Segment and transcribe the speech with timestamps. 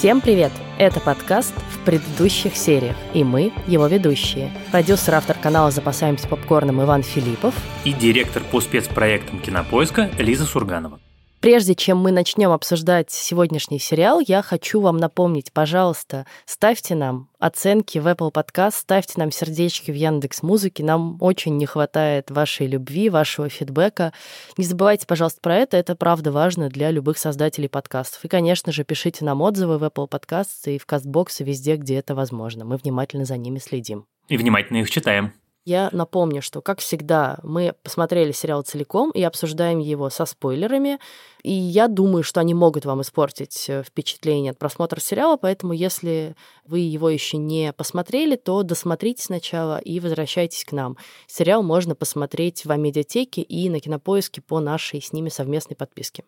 [0.00, 0.50] Всем привет!
[0.78, 4.50] Это подкаст в предыдущих сериях, и мы его ведущие.
[4.70, 7.54] Продюсер, автор канала «Запасаемся попкорном» Иван Филиппов
[7.84, 11.00] и директор по спецпроектам «Кинопоиска» Лиза Сурганова.
[11.40, 17.96] Прежде чем мы начнем обсуждать сегодняшний сериал, я хочу вам напомнить, пожалуйста, ставьте нам оценки
[17.96, 20.84] в Apple Podcast, ставьте нам сердечки в Яндекс Музыке.
[20.84, 24.12] Нам очень не хватает вашей любви, вашего фидбэка.
[24.58, 25.78] Не забывайте, пожалуйста, про это.
[25.78, 28.22] Это правда важно для любых создателей подкастов.
[28.22, 31.94] И, конечно же, пишите нам отзывы в Apple Podcasts и в CastBox, и везде, где
[31.94, 32.66] это возможно.
[32.66, 34.04] Мы внимательно за ними следим.
[34.28, 35.32] И внимательно их читаем.
[35.66, 40.98] Я напомню, что, как всегда, мы посмотрели сериал целиком и обсуждаем его со спойлерами.
[41.42, 46.34] И я думаю, что они могут вам испортить э, впечатление от просмотра сериала, поэтому если
[46.64, 50.96] вы его еще не посмотрели, то досмотрите сначала и возвращайтесь к нам.
[51.26, 56.24] Сериал можно посмотреть в Амедиатеке и на Кинопоиске по нашей с ними совместной подписке.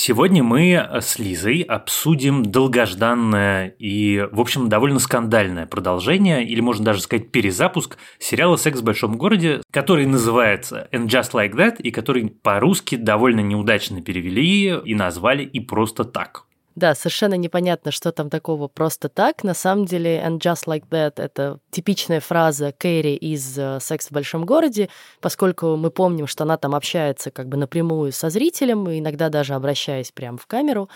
[0.00, 7.00] Сегодня мы с Лизой обсудим долгожданное и, в общем, довольно скандальное продолжение, или можно даже
[7.00, 12.28] сказать перезапуск сериала «Секс в большом городе», который называется «And Just Like That», и который
[12.28, 16.47] по-русски довольно неудачно перевели и назвали «И просто так».
[16.78, 19.42] Да, совершенно непонятно, что там такого просто так.
[19.42, 24.12] На самом деле, and just like that— это типичная фраза Кэрри из э, «Секс в
[24.12, 24.88] большом городе»,
[25.20, 30.12] поскольку мы помним, что она там общается как бы напрямую со зрителем, иногда даже обращаясь
[30.12, 30.88] прямо в камеру,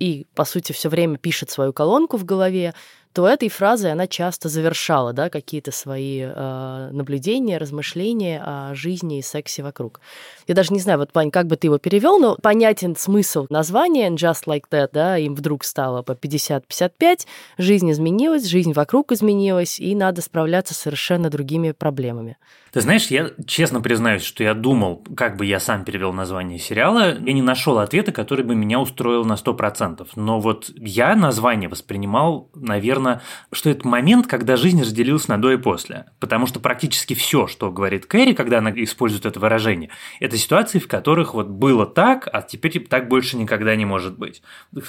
[0.00, 2.74] и, по сути, все время пишет свою колонку в голове,
[3.12, 9.22] то этой фразой она часто завершала да, какие-то свои э, наблюдения, размышления о жизни и
[9.22, 10.00] сексе вокруг.
[10.46, 14.10] Я даже не знаю, вот, Пань, как бы ты его перевел, но понятен смысл названия
[14.10, 17.26] «Just Like That», да, им вдруг стало по 50-55,
[17.58, 22.36] жизнь изменилась, жизнь вокруг изменилась, и надо справляться с совершенно другими проблемами.
[22.72, 27.18] Ты знаешь, я честно признаюсь, что я думал, как бы я сам перевел название сериала,
[27.18, 30.06] я не нашел ответа, который бы меня устроил на 100%.
[30.14, 35.52] Но вот я название воспринимал, наверное, наверное, что это момент, когда жизнь разделилась на до
[35.52, 36.06] и после.
[36.18, 39.90] Потому что практически все, что говорит Кэрри, когда она использует это выражение,
[40.20, 44.42] это ситуации, в которых вот было так, а теперь так больше никогда не может быть.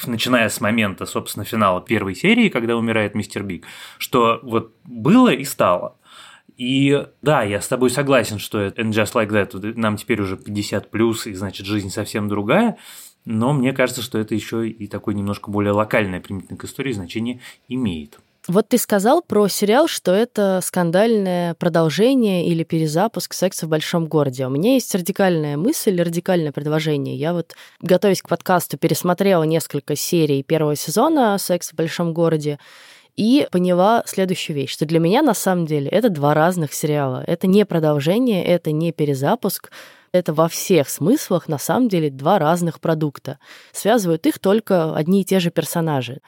[0.05, 3.65] Начиная с момента, собственно, финала первой серии, когда умирает мистер Биг,
[3.97, 5.97] что вот было и стало.
[6.57, 10.91] И да, я с тобой согласен, что And Just Like That нам теперь уже 50
[10.91, 12.77] плюс, и значит жизнь совсем другая.
[13.25, 17.39] Но мне кажется, что это еще и такое немножко более локальное применительно к истории значение
[17.67, 18.19] имеет.
[18.47, 24.47] Вот ты сказал про сериал, что это скандальное продолжение или перезапуск секса в большом городе.
[24.47, 27.15] У меня есть радикальная мысль, радикальное предложение.
[27.15, 32.57] Я вот, готовясь к подкасту, пересмотрела несколько серий первого сезона «Секс в большом городе»,
[33.17, 37.23] и поняла следующую вещь, что для меня на самом деле это два разных сериала.
[37.27, 39.69] Это не продолжение, это не перезапуск,
[40.11, 43.39] это во всех смыслах на самом деле два разных продукта.
[43.71, 46.21] Связывают их только одни и те же персонажи.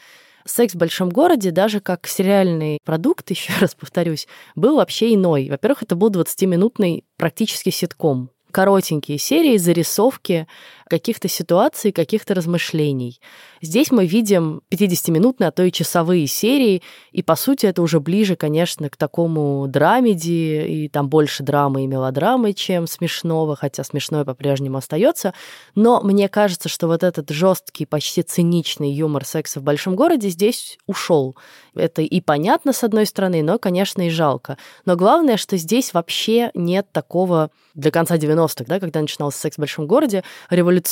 [0.46, 5.50] «Секс в большом городе», даже как сериальный продукт, еще раз повторюсь, был вообще иной.
[5.50, 10.48] Во-первых, это был 20-минутный практически ситком коротенькие серии, зарисовки
[10.94, 13.20] каких-то ситуаций, каких-то размышлений.
[13.64, 18.36] Здесь мы видим 50-минутные, а то и часовые серии, и, по сути, это уже ближе,
[18.36, 24.78] конечно, к такому драмеди, и там больше драмы и мелодрамы, чем смешного, хотя смешное по-прежнему
[24.78, 25.34] остается.
[25.74, 30.78] Но мне кажется, что вот этот жесткий, почти циничный юмор секса в большом городе здесь
[30.86, 31.36] ушел.
[31.74, 34.60] Это и понятно, с одной стороны, но, конечно, и жалко.
[34.86, 39.60] Но главное, что здесь вообще нет такого для конца 90-х, да, когда начинался секс в
[39.60, 40.83] большом городе, революционного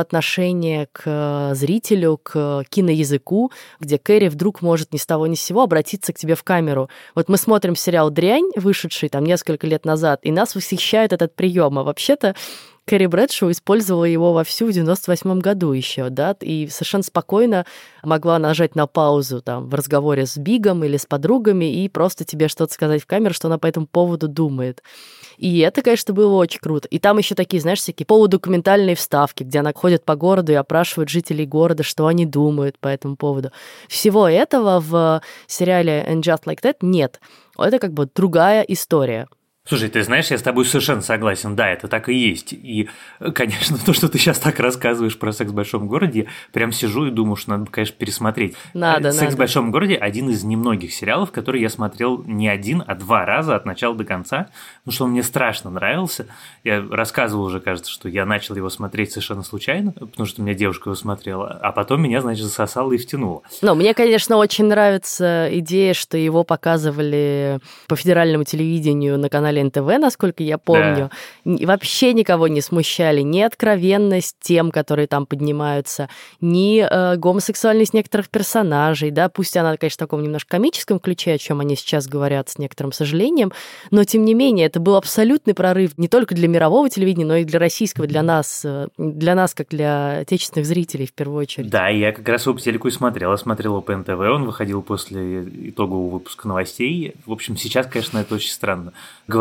[0.00, 5.42] отношения к э, зрителю, к киноязыку, где Кэрри вдруг может ни с того ни с
[5.42, 6.88] сего обратиться к тебе в камеру.
[7.14, 11.78] Вот мы смотрим сериал «Дрянь», вышедший там несколько лет назад, и нас восхищает этот прием.
[11.78, 12.34] А вообще-то
[12.86, 17.64] Кэрри Брэдшоу использовала его вовсю в 98 году еще, да, и совершенно спокойно
[18.02, 22.48] могла нажать на паузу там в разговоре с Бигом или с подругами и просто тебе
[22.48, 24.82] что-то сказать в камеру, что она по этому поводу думает.
[25.36, 26.88] И это, конечно, было очень круто.
[26.88, 31.08] И там еще такие, знаешь, всякие полудокументальные вставки, где она ходит по городу и опрашивает
[31.08, 33.52] жителей города, что они думают по этому поводу.
[33.88, 37.20] Всего этого в сериале And Just Like That нет.
[37.56, 39.28] Это как бы другая история.
[39.70, 42.52] Слушай, ты знаешь, я с тобой совершенно согласен, да, это так и есть.
[42.52, 42.88] И,
[43.34, 47.12] конечно, то, что ты сейчас так рассказываешь про секс в большом городе, прям сижу и
[47.12, 48.56] думаю, что надо, конечно, пересмотреть.
[48.74, 49.36] Надо, Секс надо.
[49.36, 53.54] в большом городе один из немногих сериалов, который я смотрел не один, а два раза
[53.54, 54.48] от начала до конца,
[54.80, 56.26] потому что он мне страшно нравился.
[56.64, 60.54] Я рассказывал уже, кажется, что я начал его смотреть совершенно случайно, потому что у меня
[60.54, 63.42] девушка его смотрела, а потом меня, значит, засосало и втянуло.
[63.62, 69.64] Ну, мне, конечно, очень нравится идея, что его показывали по федеральному телевидению на канале канале
[69.64, 71.10] НТВ, насколько я помню.
[71.44, 71.66] Да.
[71.66, 76.08] Вообще никого не смущали ни откровенность тем, которые там поднимаются,
[76.40, 81.38] ни э, гомосексуальность некоторых персонажей, да, пусть она, конечно, в таком немножко комическом ключе, о
[81.38, 83.52] чем они сейчас говорят с некоторым сожалением,
[83.90, 87.44] но тем не менее это был абсолютный прорыв не только для мирового телевидения, но и
[87.44, 91.70] для российского, для нас, э, для нас как для отечественных зрителей в первую очередь.
[91.70, 94.82] Да, я как раз его по телеку и смотрел, я смотрел по НТВ, он выходил
[94.82, 97.14] после итогового выпуска новостей.
[97.26, 98.92] В общем, сейчас, конечно, это очень странно.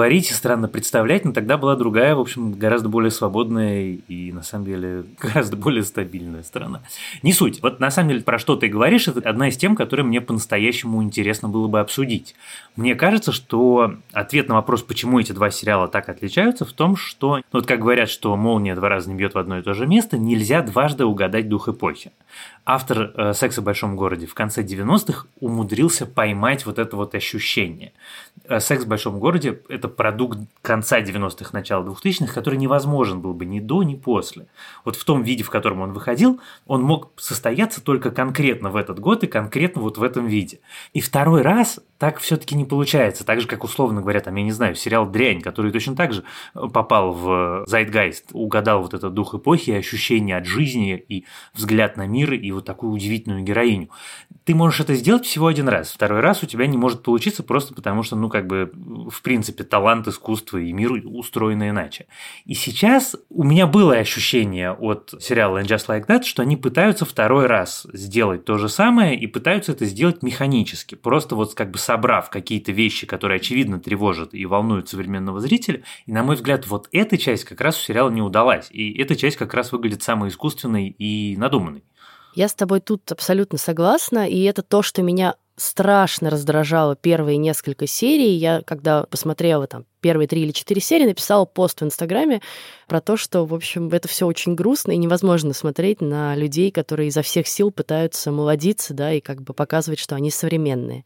[0.09, 4.41] Говорить и странно представлять, но тогда была другая, в общем, гораздо более свободная и, на
[4.41, 6.81] самом деле, гораздо более стабильная страна.
[7.21, 7.61] Не суть.
[7.61, 11.03] Вот, на самом деле, про что ты говоришь, это одна из тем, которые мне по-настоящему
[11.03, 12.33] интересно было бы обсудить.
[12.75, 17.37] Мне кажется, что ответ на вопрос, почему эти два сериала так отличаются, в том, что,
[17.37, 19.85] ну, вот как говорят, что молния два раза не бьет в одно и то же
[19.85, 22.11] место, нельзя дважды угадать дух эпохи.
[22.65, 27.93] Автор э, «Секса в большом городе» в конце 90-х умудрился поймать вот это вот ощущение.
[28.45, 33.45] Э, «Секс в большом городе»– это продукт конца 90-х, начала 2000-х, который невозможен был бы
[33.45, 34.47] ни до, ни после.
[34.85, 38.99] Вот в том виде, в котором он выходил, он мог состояться только конкретно в этот
[38.99, 40.59] год и конкретно вот в этом виде.
[40.93, 43.25] И второй раз так все-таки не получается.
[43.25, 46.23] Так же, как условно говоря, там, я не знаю, сериал «Дрянь», который точно так же
[46.55, 52.07] э, попал в Zeitgeist, угадал вот этот дух эпохи, ощущение от жизни и взгляд на
[52.07, 53.89] мир, и вот такую удивительную героиню.
[54.49, 55.91] Ты можешь это сделать всего один раз.
[55.91, 59.63] Второй раз у тебя не может получиться просто потому, что, ну, как бы, в принципе,
[59.63, 62.07] талант, искусство и мир устроены иначе.
[62.45, 67.05] И сейчас у меня было ощущение от сериала And Just Like That, что они пытаются
[67.05, 71.77] второй раз сделать то же самое и пытаются это сделать механически, просто вот как бы
[71.77, 75.83] собрав какие-то вещи, которые очевидно тревожат и волнуют современного зрителя.
[76.07, 78.69] И, на мой взгляд, вот эта часть как раз у сериала не удалась.
[78.71, 81.83] И эта часть как раз выглядит самой искусственной и надуманной.
[82.33, 87.85] Я с тобой тут абсолютно согласна, и это то, что меня страшно раздражало первые несколько
[87.85, 88.35] серий.
[88.35, 92.41] Я, когда посмотрела там первые три или четыре серии, написала пост в Инстаграме
[92.87, 97.09] про то, что, в общем, это все очень грустно и невозможно смотреть на людей, которые
[97.09, 101.03] изо всех сил пытаются молодиться, да, и как бы показывать, что они современные.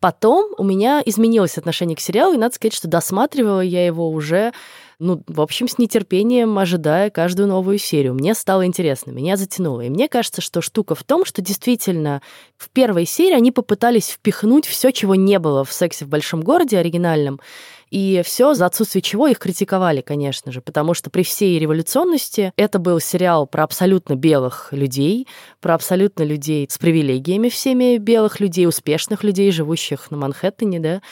[0.00, 4.52] Потом у меня изменилось отношение к сериалу, и надо сказать, что досматривала я его уже
[5.00, 8.14] ну, в общем, с нетерпением ожидая каждую новую серию.
[8.14, 9.82] Мне стало интересно, меня затянуло.
[9.82, 12.20] И мне кажется, что штука в том, что действительно
[12.56, 16.78] в первой серии они попытались впихнуть все, чего не было в «Сексе в большом городе»
[16.78, 17.40] оригинальном,
[17.90, 22.78] и все, за отсутствие чего их критиковали, конечно же, потому что при всей революционности это
[22.78, 25.26] был сериал про абсолютно белых людей,
[25.60, 31.02] про абсолютно людей с привилегиями всеми белых людей, успешных людей, живущих на Манхэттене, да,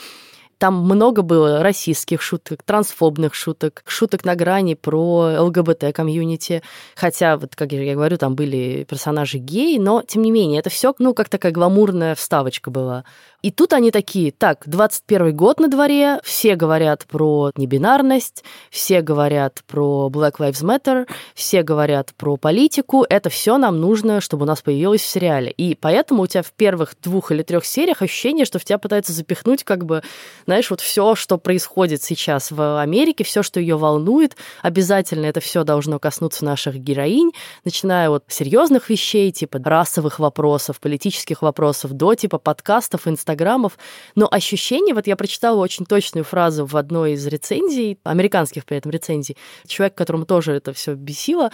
[0.58, 6.62] там много было российских шуток, трансфобных шуток, шуток на грани про ЛГБТ-комьюнити.
[6.94, 10.94] Хотя, вот как я говорю, там были персонажи геи, но, тем не менее, это все,
[10.98, 13.04] ну, как такая гламурная вставочка была.
[13.46, 19.60] И тут они такие, так, 21 год на дворе, все говорят про небинарность, все говорят
[19.68, 24.62] про Black Lives Matter, все говорят про политику, это все нам нужно, чтобы у нас
[24.62, 25.52] появилось в сериале.
[25.52, 29.12] И поэтому у тебя в первых двух или трех сериях ощущение, что в тебя пытаются
[29.12, 30.02] запихнуть как бы,
[30.46, 35.62] знаешь, вот все, что происходит сейчас в Америке, все, что ее волнует, обязательно это все
[35.62, 37.30] должно коснуться наших героинь,
[37.64, 43.78] начиная от серьезных вещей, типа расовых вопросов, политических вопросов, до типа подкастов, инстаграм инстаграмов,
[44.14, 48.90] но ощущение, вот я прочитала очень точную фразу в одной из рецензий, американских при этом
[48.90, 51.50] рецензий, человек, которому тоже это все бесило,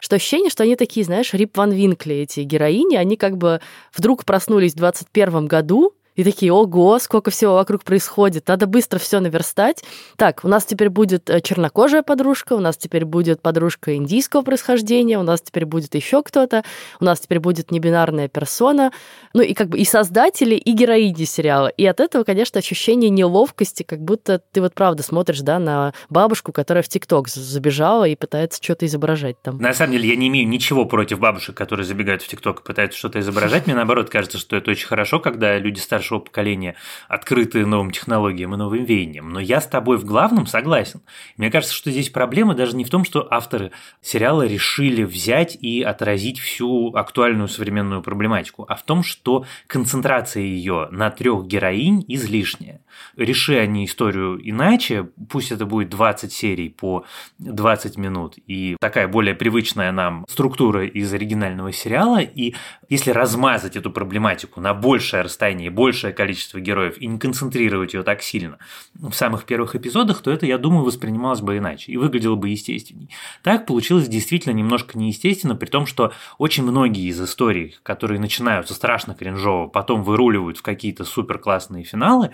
[0.00, 3.60] что ощущение, что они такие, знаешь, Рип Ван Винкли, эти героини, они как бы
[3.94, 9.20] вдруг проснулись в 21 году, и такие, ого, сколько всего вокруг происходит, надо быстро все
[9.20, 9.84] наверстать.
[10.16, 15.18] Так, у нас теперь будет э, чернокожая подружка, у нас теперь будет подружка индийского происхождения,
[15.18, 16.64] у нас теперь будет еще кто-то,
[17.00, 18.90] у нас теперь будет небинарная персона.
[19.34, 21.68] Ну и как бы и создатели, и героини сериала.
[21.68, 26.52] И от этого, конечно, ощущение неловкости, как будто ты вот правда смотришь, да, на бабушку,
[26.52, 29.58] которая в ТикТок забежала и пытается что-то изображать там.
[29.58, 32.98] На самом деле я не имею ничего против бабушек, которые забегают в ТикТок и пытаются
[32.98, 33.66] что-то изображать.
[33.66, 36.76] Мне наоборот кажется, что это очень хорошо, когда люди старше старшего поколения,
[37.08, 39.30] открытые новым технологиям и новым веяниям.
[39.30, 41.00] Но я с тобой в главном согласен.
[41.36, 45.82] Мне кажется, что здесь проблема даже не в том, что авторы сериала решили взять и
[45.82, 52.80] отразить всю актуальную современную проблематику, а в том, что концентрация ее на трех героинь излишняя.
[53.16, 57.04] Реши они историю иначе, пусть это будет 20 серий по
[57.38, 62.54] 20 минут и такая более привычная нам структура из оригинального сериала, и
[62.88, 68.22] если размазать эту проблематику на большее расстояние, большее количество героев и не концентрировать ее так
[68.22, 68.58] сильно
[68.94, 73.10] в самых первых эпизодах, то это, я думаю, воспринималось бы иначе и выглядело бы естественней.
[73.42, 79.14] Так получилось действительно немножко неестественно, при том, что очень многие из историй, которые начинаются страшно
[79.14, 82.30] кринжово, потом выруливают в какие-то супер классные финалы,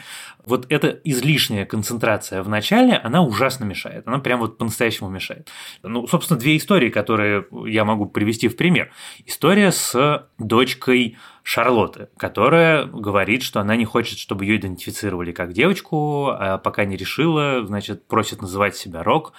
[0.52, 4.06] вот эта излишняя концентрация в начале, она ужасно мешает.
[4.06, 5.48] Она прям вот по-настоящему мешает.
[5.82, 8.92] Ну, собственно, две истории, которые я могу привести в пример.
[9.24, 16.28] История с дочкой Шарлотты, которая говорит, что она не хочет, чтобы ее идентифицировали как девочку,
[16.28, 19.32] а пока не решила, значит, просит называть себя Рок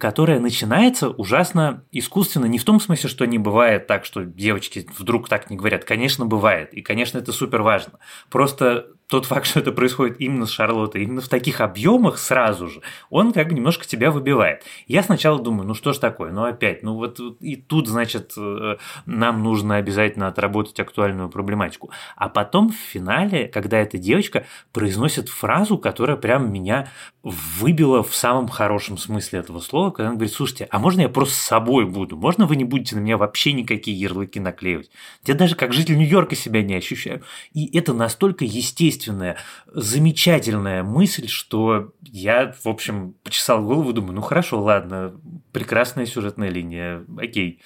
[0.00, 5.28] которая начинается ужасно искусственно, не в том смысле, что не бывает так, что девочки вдруг
[5.28, 5.84] так не говорят.
[5.84, 8.00] Конечно, бывает, и, конечно, это супер важно.
[8.28, 12.82] Просто тот факт, что это происходит именно с Шарлоттой, именно в таких объемах сразу же,
[13.08, 14.64] он как бы немножко тебя выбивает.
[14.86, 18.76] Я сначала думаю, ну что ж такое, ну опять, ну вот и тут, значит, э,
[19.06, 21.90] нам нужно обязательно отработать актуальную проблематику.
[22.16, 26.88] А потом в финале, когда эта девочка произносит фразу, которая прям меня
[27.28, 31.34] выбила в самом хорошем смысле этого слова, когда она говорит, слушайте, а можно я просто
[31.34, 32.16] с собой буду?
[32.16, 34.92] Можно вы не будете на меня вообще никакие ярлыки наклеивать?
[35.24, 37.22] Я даже как житель Нью-Йорка себя не ощущаю.
[37.52, 44.62] И это настолько естественная, замечательная мысль, что я, в общем, почесал голову думаю, ну хорошо,
[44.62, 45.16] ладно,
[45.50, 47.60] прекрасная сюжетная линия, окей.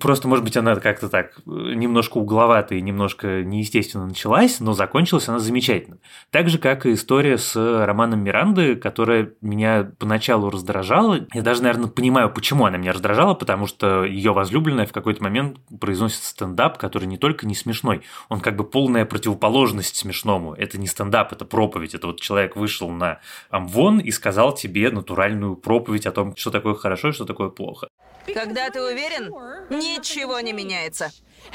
[0.00, 5.28] Просто, может быть, она как-то так э, немножко угловатая и немножко неестественно началась, но закончилась
[5.28, 5.96] она замечательно.
[6.30, 11.24] Так же, как и история с романом Миранды, которая меня поначалу раздражала.
[11.32, 15.58] Я даже, наверное, понимаю, почему она меня раздражала, потому что ее возлюбленная в какой-то момент
[15.78, 20.52] произносит стендап, который не только не смешной, он как бы полная противоположность смешному.
[20.52, 21.94] Это не стендап, это проповедь.
[21.94, 26.74] Это вот человек вышел на Амвон и сказал тебе натуральную проповедь о том, что такое
[26.74, 27.86] хорошо и что такое плохо.
[28.34, 29.32] Когда ты уверен,
[29.70, 31.12] ничего не меняется.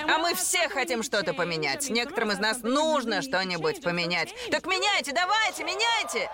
[0.08, 1.90] А мы все хотим что-то поменять.
[1.90, 4.34] Некоторым из нас нужно что-нибудь поменять.
[4.50, 6.30] Так меняйте, давайте, меняйте!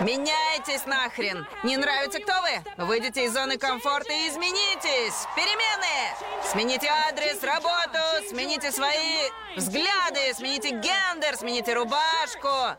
[0.00, 1.46] Меняйтесь нахрен!
[1.62, 2.84] Не нравится, кто вы?
[2.86, 5.26] Выйдите из зоны комфорта и изменитесь!
[5.36, 6.16] Перемены!
[6.50, 7.98] Смените адрес, работу,
[8.30, 12.78] смените свои взгляды, смените гендер, смените рубашку.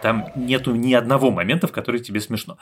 [0.00, 2.58] Там нету ни одного момента, в который тебе смешно.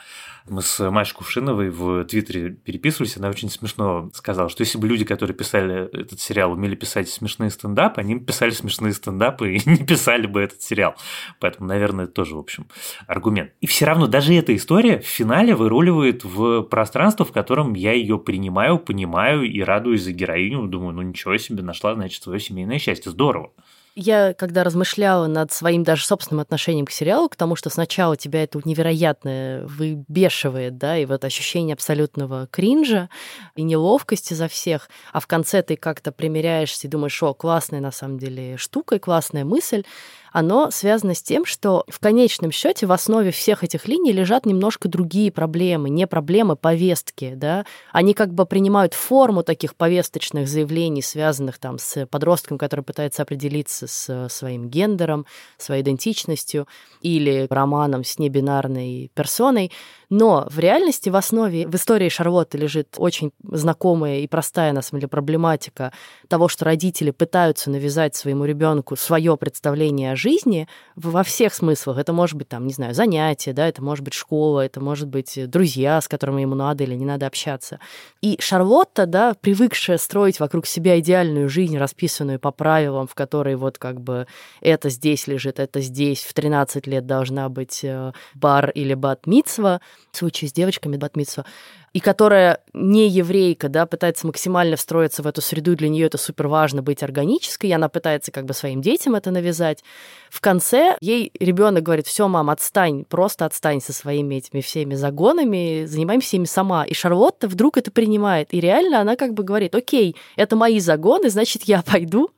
[0.49, 5.05] Мы с Машей Кувшиновой в Твиттере переписывались, она очень смешно сказала, что если бы люди,
[5.05, 10.27] которые писали этот сериал, умели писать смешные стендапы, они писали смешные стендапы и не писали
[10.27, 10.95] бы этот сериал.
[11.39, 12.67] Поэтому, наверное, это тоже, в общем,
[13.07, 13.51] аргумент.
[13.61, 18.19] И все равно даже эта история в финале выруливает в пространство, в котором я ее
[18.19, 20.67] принимаю, понимаю и радуюсь за героиню.
[20.67, 23.11] Думаю, ну ничего себе, нашла, значит, свое семейное счастье.
[23.11, 23.51] Здорово.
[23.93, 28.43] Я, когда размышляла над своим даже собственным отношением к сериалу, к тому, что сначала тебя
[28.43, 33.09] это невероятно выбешивает, да, и вот ощущение абсолютного кринжа
[33.55, 37.91] и неловкости за всех, а в конце ты как-то примеряешься и думаешь, о, классная на
[37.91, 39.83] самом деле штука и классная мысль,
[40.31, 44.87] оно связано с тем, что в конечном счете в основе всех этих линий лежат немножко
[44.87, 51.59] другие проблемы, не проблемы повестки, да, они как бы принимают форму таких повесточных заявлений, связанных
[51.59, 55.25] там с подростком, который пытается определиться с своим гендером,
[55.57, 56.67] своей идентичностью,
[57.01, 59.71] или романом с небинарной персоной,
[60.09, 64.99] но в реальности в основе, в истории Шарлотты лежит очень знакомая и простая, на самом
[64.99, 65.93] деле, проблематика
[66.27, 71.97] того, что родители пытаются навязать своему ребенку свое представление о жизни во всех смыслах.
[71.97, 75.37] Это может быть, там, не знаю, занятие, да, это может быть школа, это может быть
[75.49, 77.79] друзья, с которыми ему надо или не надо общаться.
[78.21, 83.77] И Шарлотта, да, привыкшая строить вокруг себя идеальную жизнь, расписанную по правилам, в которой вот
[83.77, 84.27] как бы
[84.61, 90.17] это здесь лежит, это здесь, в 13 лет должна быть э, бар или бат-митсва, в
[90.17, 91.45] случае с девочками Батмитсу,
[91.93, 96.47] и которая не еврейка, да, пытается максимально встроиться в эту среду, для нее это супер
[96.47, 99.83] важно быть органической, и она пытается как бы своим детям это навязать.
[100.29, 105.85] В конце ей ребенок говорит, все, мам, отстань, просто отстань со своими этими всеми загонами,
[105.85, 106.85] занимаемся ими сама.
[106.85, 111.29] И Шарлотта вдруг это принимает, и реально она как бы говорит, окей, это мои загоны,
[111.29, 112.29] значит, я пойду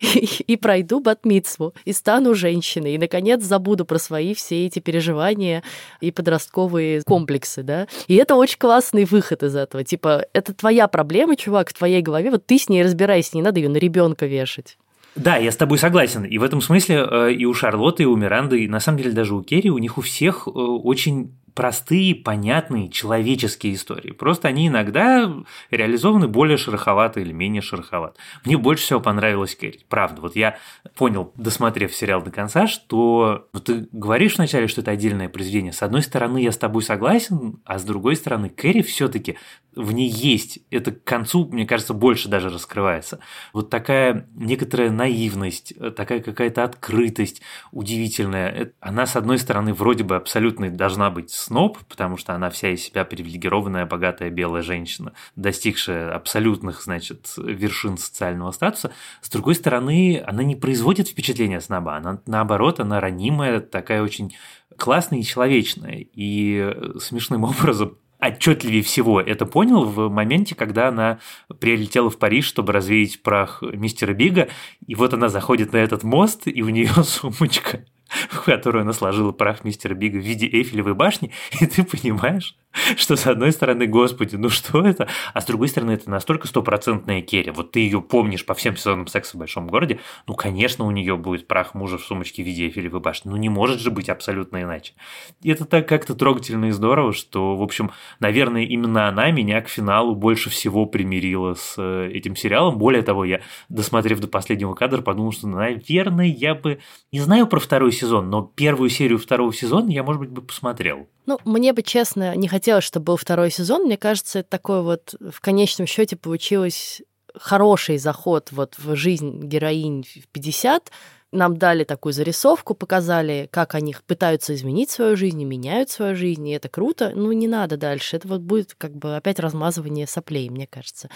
[0.00, 5.62] и, пройду батмитсву, и стану женщиной, и, наконец, забуду про свои все эти переживания
[6.00, 7.86] и подростковые комплексы, да.
[8.08, 9.84] И это очень классный выход из этого.
[9.84, 13.60] Типа, это твоя проблема, чувак, в твоей голове, вот ты с ней разбирайся, не надо
[13.60, 14.76] ее на ребенка вешать.
[15.14, 16.24] Да, я с тобой согласен.
[16.24, 19.12] И в этом смысле э, и у Шарлотты, и у Миранды, и на самом деле
[19.12, 24.12] даже у Керри, у них у всех э, очень простые, понятные, человеческие истории.
[24.12, 25.32] Просто они иногда
[25.70, 28.18] реализованы более шероховато или менее шероховато.
[28.44, 29.80] Мне больше всего понравилась Кэрри.
[29.88, 30.58] Правда, вот я
[30.94, 35.72] понял, досмотрев сериал до конца, что вот ты говоришь вначале, что это отдельное произведение.
[35.72, 39.36] С одной стороны, я с тобой согласен, а с другой стороны, Кэрри все таки
[39.74, 40.60] в ней есть.
[40.70, 43.20] Это к концу, мне кажется, больше даже раскрывается.
[43.52, 47.40] Вот такая некоторая наивность, такая какая-то открытость
[47.70, 48.72] удивительная.
[48.80, 52.82] Она, с одной стороны, вроде бы абсолютно должна быть сноб, потому что она вся из
[52.82, 58.92] себя привилегированная, богатая белая женщина, достигшая абсолютных, значит, вершин социального статуса.
[59.20, 64.34] С другой стороны, она не производит впечатления сноба, она наоборот, она ранимая, такая очень
[64.76, 66.06] классная и человечная.
[66.14, 71.18] И смешным образом отчетливее всего это понял в моменте, когда она
[71.58, 74.48] прилетела в Париж, чтобы развеять прах мистера Бига,
[74.86, 77.84] и вот она заходит на этот мост, и у нее сумочка
[78.30, 82.56] в которую она сложила прах мистера Бига в виде Эйфелевой башни, и ты понимаешь,
[82.96, 85.08] что с одной стороны, господи, ну что это?
[85.34, 87.50] А с другой стороны, это настолько стопроцентная Керри.
[87.50, 91.16] Вот ты ее помнишь по всем сезонам секса в большом городе, ну, конечно, у нее
[91.16, 93.30] будет прах мужа в сумочке в виде Эйфелевой башни.
[93.30, 94.94] Ну, не может же быть абсолютно иначе.
[95.42, 99.68] И это так как-то трогательно и здорово, что, в общем, наверное, именно она меня к
[99.68, 102.78] финалу больше всего примирила с э, этим сериалом.
[102.78, 106.78] Более того, я, досмотрев до последнего кадра, подумал, что, наверное, я бы...
[107.10, 111.06] Не знаю про второй сезон, но первую серию второго сезона я, может быть, бы посмотрел.
[111.26, 113.84] Ну, мне бы, честно, не хотелось, чтобы был второй сезон.
[113.84, 117.02] Мне кажется, это такой вот в конечном счете получилось
[117.34, 120.90] хороший заход вот в жизнь героинь в 50,
[121.32, 126.46] нам дали такую зарисовку, показали, как они пытаются изменить свою жизнь, и меняют свою жизнь,
[126.46, 127.12] и это круто.
[127.14, 128.16] Ну, не надо дальше.
[128.16, 131.08] Это вот будет как бы опять размазывание соплей, мне кажется.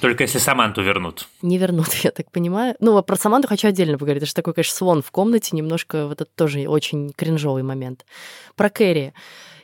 [0.00, 1.28] Только если Саманту вернут.
[1.42, 2.74] Не вернут, я так понимаю.
[2.80, 4.22] Ну, про Саманту хочу отдельно поговорить.
[4.22, 8.06] Это же такой, конечно, слон в комнате, немножко вот это тоже очень кринжовый момент.
[8.56, 9.12] Про Кэрри.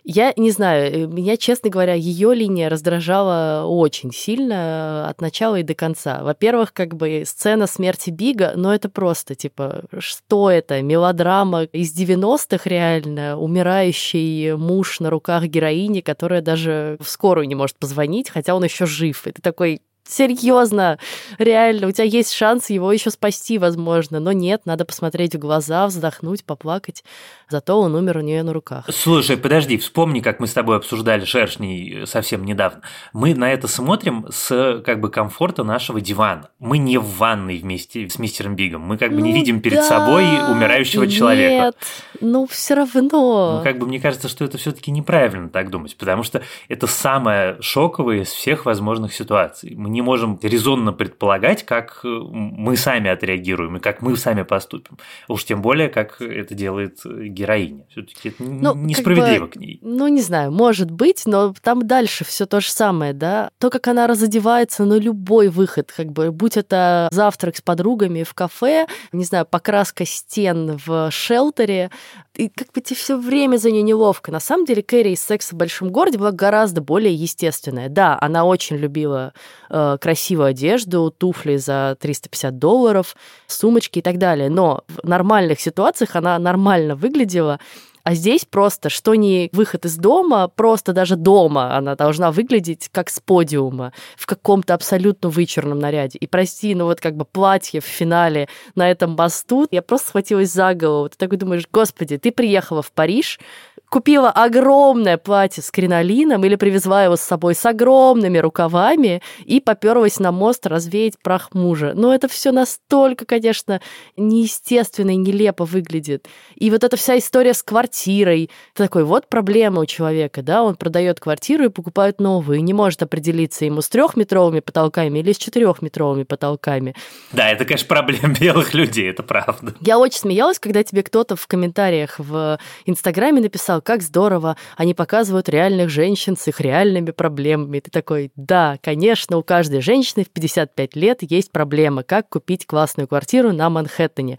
[0.09, 5.65] Я не знаю, э, меня, честно говоря, ее линия раздражала очень сильно от начала и
[5.65, 6.23] до конца.
[6.23, 10.81] Во-первых, как бы сцена смерти Бига, но это просто, типа, что это?
[10.81, 17.77] Мелодрама из 90-х реально, умирающий муж на руках героини, которая даже в скорую не может
[17.77, 19.27] позвонить, хотя он еще жив.
[19.27, 20.99] Это такой серьезно,
[21.39, 25.87] реально, у тебя есть шанс его еще спасти, возможно, но нет, надо посмотреть в глаза,
[25.87, 27.05] вздохнуть, поплакать.
[27.49, 28.87] Зато он умер у нее на руках.
[28.91, 32.81] Слушай, подожди, вспомни, как мы с тобой обсуждали шершней совсем недавно.
[33.13, 36.51] Мы на это смотрим с как бы комфорта нашего дивана.
[36.59, 38.83] Мы не в ванной вместе с мистером Бигом.
[38.83, 41.65] Мы как бы ну, не видим перед да, собой умирающего нет, человека.
[41.67, 41.77] Нет,
[42.21, 43.59] ну все равно.
[43.59, 47.61] Ну как бы мне кажется, что это все-таки неправильно так думать, потому что это самое
[47.61, 49.75] шоковое из всех возможных ситуаций.
[49.77, 54.99] Мы не можем резонно предполагать, как мы сами отреагируем и как мы сами поступим.
[55.27, 57.87] Уж тем более, как это делает героиня.
[57.91, 59.81] Все-таки это ну, несправедливо бы, к ней.
[59.83, 63.51] Ну, не знаю, может быть, но там дальше все то же самое, да.
[63.59, 68.35] То, как она разодевается на любой выход, как бы, будь это завтрак с подругами в
[68.35, 71.91] кафе, не знаю, покраска стен в шелтере,
[72.35, 74.31] и как бы тебе все время за нее неловко.
[74.31, 77.89] На самом деле Кэрри из «Секса в большом городе» была гораздо более естественная.
[77.89, 79.33] Да, она очень любила
[79.71, 84.51] э, красивую одежду, туфли за 350 долларов, сумочки и так далее.
[84.51, 87.59] Но в нормальных ситуациях она нормально выглядела.
[88.07, 93.11] А здесь просто, что не выход из дома, просто даже дома она должна выглядеть как
[93.11, 96.17] с подиума, в каком-то абсолютно вычурном наряде.
[96.19, 100.53] И прости, ну вот как бы платье в финале на этом мосту, я просто схватилась
[100.53, 101.09] за голову.
[101.09, 103.41] Ты такой думаешь, господи, ты приехала в Париж,
[103.89, 110.19] купила огромное платье с кринолином или привезла его с собой с огромными рукавами и поперлась
[110.19, 111.93] на мост развеять прах мужа.
[111.95, 113.81] Но это все настолько, конечно,
[114.17, 116.27] неестественно и нелепо выглядит.
[116.57, 118.51] И вот эта вся история с квартирой.
[118.75, 123.03] Такой, вот проблема у человека, да, он продает квартиру и покупает новую, и не может
[123.03, 126.95] определиться ему с трехметровыми потолками или с четырехметровыми потолками.
[127.33, 129.75] Да, это, конечно, проблема белых людей, это правда.
[129.81, 135.49] Я очень смеялась, когда тебе кто-то в комментариях в Инстаграме написал, как здорово, они показывают
[135.49, 137.81] реальных женщин с их реальными проблемами.
[137.81, 143.09] ты такой, да, конечно, у каждой женщины в 55 лет есть проблема, как купить классную
[143.09, 144.39] квартиру на Манхэттене.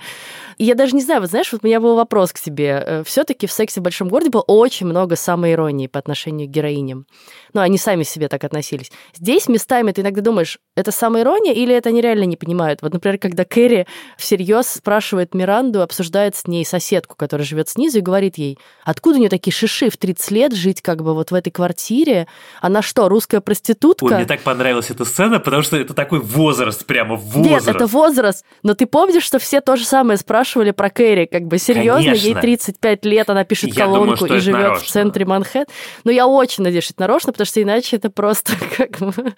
[0.58, 2.84] И я даже не знаю, вот знаешь, вот у меня был вопрос к тебе.
[2.86, 6.52] Э, все таки в «Сексе в большом городе» было очень много самоиронии по отношению к
[6.52, 7.06] героиням.
[7.54, 8.91] Ну, они сами себе так относились.
[9.15, 12.82] Здесь местами ты иногда думаешь, это самоирония или это они реально не понимают?
[12.82, 13.86] Вот, например, когда Кэрри
[14.17, 19.20] всерьез спрашивает Миранду, обсуждает с ней соседку, которая живет снизу, и говорит ей, откуда у
[19.20, 22.28] нее такие шиши в 30 лет жить как бы вот в этой квартире?
[22.62, 24.06] Она что, русская проститутка?
[24.06, 27.67] Ой, мне так понравилась эта сцена, потому что это такой возраст, прямо возраст.
[27.67, 28.43] Нет, это возраст.
[28.63, 31.25] Но ты помнишь, что все то же самое спрашивали про Кэрри?
[31.25, 35.25] Как бы серьезно, ей 35 лет, она пишет я колонку думаю, и живет в центре
[35.25, 35.65] Манхэттена.
[36.03, 39.33] Но я очень надеюсь, что это нарочно, потому что иначе это просто как бы...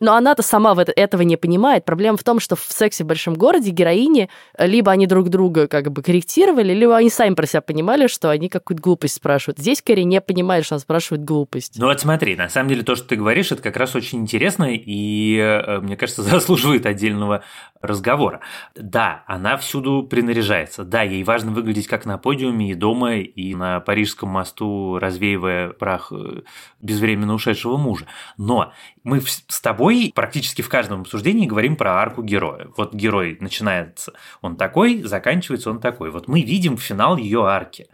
[0.00, 1.84] Но она-то сама в это, этого не понимает.
[1.84, 5.92] Проблема в том, что в «Сексе в большом городе» героини либо они друг друга как
[5.92, 9.58] бы корректировали, либо они сами про себя понимали, что они какую-то глупость спрашивают.
[9.58, 11.74] Здесь Кэрри не понимает, что она спрашивает глупость.
[11.78, 14.68] Ну вот смотри, на самом деле то, что ты говоришь, это как раз очень интересно
[14.74, 17.44] и, э, мне кажется, заслуживает отдельного
[17.80, 18.40] разговора.
[18.74, 20.02] Да, она всюду
[20.40, 20.84] принаряжается.
[20.84, 26.12] Да, ей важно выглядеть как на подиуме и дома, и на Парижском мосту, развеивая прах
[26.12, 26.42] э,
[26.80, 28.06] безвременно ушедшего мужа.
[28.36, 28.72] Но
[29.04, 32.68] мы с тобой практически в каждом обсуждении говорим про арку героя.
[32.76, 36.10] Вот герой начинается, он такой, заканчивается он такой.
[36.10, 37.88] Вот мы видим финал ее арки.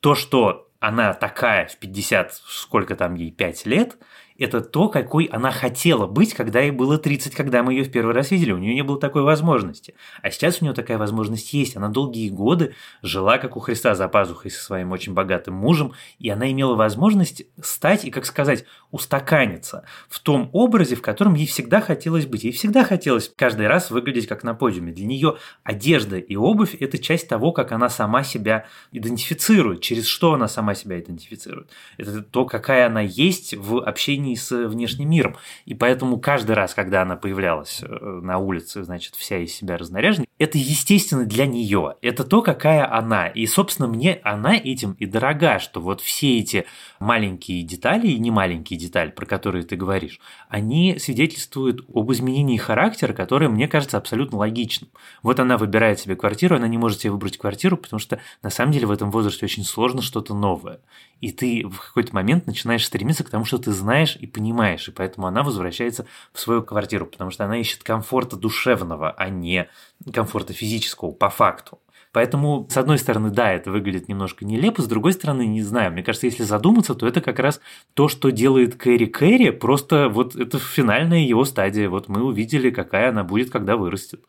[0.00, 3.96] То, что она такая в 50, сколько там ей, 5 лет–
[4.38, 8.14] это то, какой она хотела быть, когда ей было 30, когда мы ее в первый
[8.14, 8.52] раз видели.
[8.52, 9.94] У нее не было такой возможности.
[10.22, 11.76] А сейчас у нее такая возможность есть.
[11.76, 16.28] Она долгие годы жила, как у Христа, за пазухой со своим очень богатым мужем, и
[16.28, 21.80] она имела возможность стать и, как сказать, устаканиться в том образе, в котором ей всегда
[21.80, 22.44] хотелось быть.
[22.44, 24.92] Ей всегда хотелось каждый раз выглядеть как на подиуме.
[24.92, 30.34] Для нее одежда и обувь– это часть того, как она сама себя идентифицирует, через что
[30.34, 31.70] она сама себя идентифицирует.
[31.96, 35.36] Это то, какая она есть в общении общении с внешним миром.
[35.64, 40.26] И поэтому каждый раз, когда она появлялась э, на улице, значит, вся из себя разнаряжена,
[40.42, 41.94] это естественно для нее.
[42.02, 43.28] Это то, какая она.
[43.28, 46.66] И, собственно, мне она этим и дорога, что вот все эти
[46.98, 53.12] маленькие детали и не маленькие детали, про которые ты говоришь, они свидетельствуют об изменении характера,
[53.12, 54.90] которое, мне кажется, абсолютно логичным.
[55.22, 58.72] Вот она выбирает себе квартиру, она не может себе выбрать квартиру, потому что на самом
[58.72, 60.80] деле в этом возрасте очень сложно что-то новое.
[61.20, 64.90] И ты в какой-то момент начинаешь стремиться к тому, что ты знаешь и понимаешь, и
[64.90, 69.68] поэтому она возвращается в свою квартиру, потому что она ищет комфорта душевного, а не
[70.12, 71.78] комфорта физического по факту.
[72.12, 76.02] Поэтому, с одной стороны, да, это выглядит немножко нелепо, с другой стороны, не знаю, мне
[76.02, 77.58] кажется, если задуматься, то это как раз
[77.94, 81.88] то, что делает Кэрри Кэрри, просто вот это финальная его стадия.
[81.88, 84.20] Вот мы увидели, какая она будет, когда вырастет.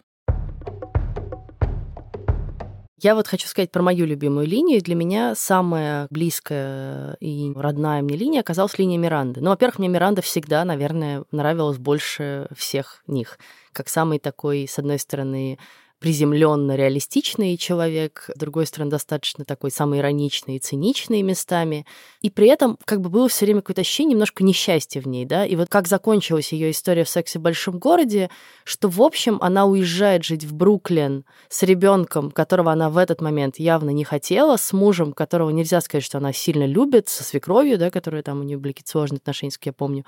[3.03, 4.81] Я вот хочу сказать про мою любимую линию.
[4.81, 9.41] Для меня самая близкая и родная мне линия оказалась линия Миранды.
[9.41, 13.37] Ну, во-первых, мне Миранда всегда, наверное, нравилась больше всех них.
[13.73, 15.57] Как самый такой, с одной стороны,
[16.03, 21.85] приземленно реалистичный человек, с другой стороны, достаточно такой самый ироничный и циничный местами.
[22.21, 25.45] И при этом как бы было все время какое-то ощущение немножко несчастья в ней, да.
[25.45, 28.29] И вот как закончилась ее история в сексе в большом городе,
[28.65, 33.57] что, в общем, она уезжает жить в Бруклин с ребенком, которого она в этот момент
[33.57, 37.89] явно не хотела, с мужем, которого нельзя сказать, что она сильно любит, со свекровью, да,
[37.89, 40.03] которая там у нее были какие-то сложные отношения, как я помню.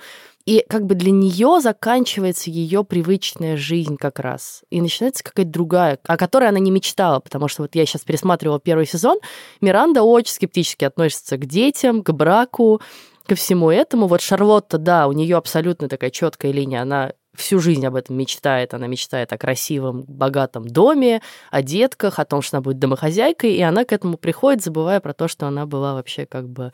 [0.46, 4.64] И как бы для нее заканчивается ее привычная жизнь как раз.
[4.70, 8.60] И начинается какая-то другая, о которой она не мечтала, потому что вот я сейчас пересматривала
[8.60, 9.20] первый сезон,
[9.60, 12.80] Миранда очень скептически относится к детям, к браку,
[13.26, 14.06] ко всему этому.
[14.06, 18.74] Вот Шарлотта, да, у нее абсолютно такая четкая линия, она всю жизнь об этом мечтает.
[18.74, 21.22] Она мечтает о красивом, богатом доме,
[21.52, 25.14] о детках, о том, что она будет домохозяйкой, и она к этому приходит, забывая про
[25.14, 26.72] то, что она была вообще как бы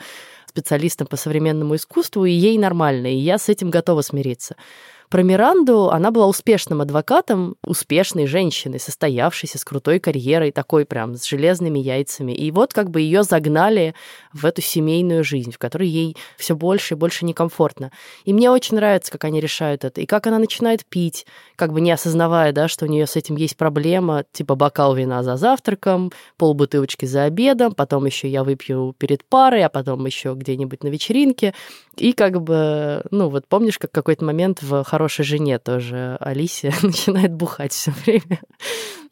[0.48, 4.56] специалистом по современному искусству, и ей нормально, и я с этим готова смириться.
[5.12, 11.26] Про Миранду она была успешным адвокатом, успешной женщиной, состоявшейся, с крутой карьерой, такой прям с
[11.26, 12.32] железными яйцами.
[12.32, 13.94] И вот как бы ее загнали
[14.32, 17.92] в эту семейную жизнь, в которой ей все больше и больше некомфортно.
[18.24, 21.26] И мне очень нравится, как они решают это, и как она начинает пить,
[21.58, 25.24] как бы не осознавая, да, что у нее с этим есть проблема, типа бокал вина
[25.24, 30.84] за завтраком, полбутылочки за обедом, потом еще я выпью перед парой, а потом еще где-нибудь
[30.84, 31.54] на вечеринке.
[31.98, 37.34] И как бы, ну вот помнишь, как какой-то момент в хорошей жене тоже Алисия начинает
[37.34, 38.40] бухать все время.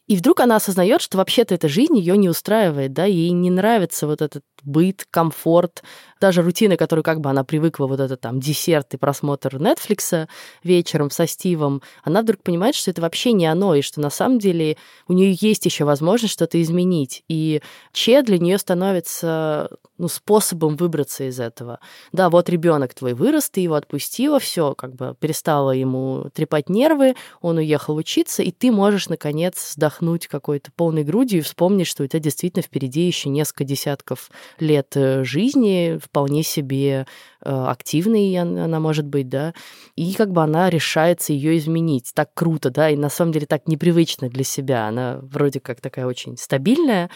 [0.08, 4.08] И вдруг она осознает, что вообще-то эта жизнь ее не устраивает, да, ей не нравится
[4.08, 5.84] вот этот быт, комфорт,
[6.20, 10.28] даже рутина, которую как бы она привыкла, вот это там десерт и просмотр Netflix
[10.64, 14.40] вечером со Стивом, она вдруг понимает, что это вообще не оно, и что на самом
[14.40, 14.78] деле
[15.08, 17.24] у нее есть еще возможность что-то изменить.
[17.28, 17.62] И
[17.94, 21.80] Че для нее становится ну, способом выбраться из этого.
[22.12, 27.16] Да, вот ребенок твой вырос, ты его отпустила, все, как бы перестала ему трепать нервы,
[27.42, 32.08] он уехал учиться, и ты можешь, наконец, вздохнуть какой-то полной грудью и вспомнить, что у
[32.08, 37.06] тебя действительно впереди еще несколько десятков лет э, жизни, вполне себе
[37.44, 39.54] э, активной она может быть, да,
[39.96, 42.12] и как бы она решается ее изменить.
[42.14, 44.88] Так круто, да, и на самом деле так непривычно для себя.
[44.88, 47.10] Она вроде как такая очень стабильная,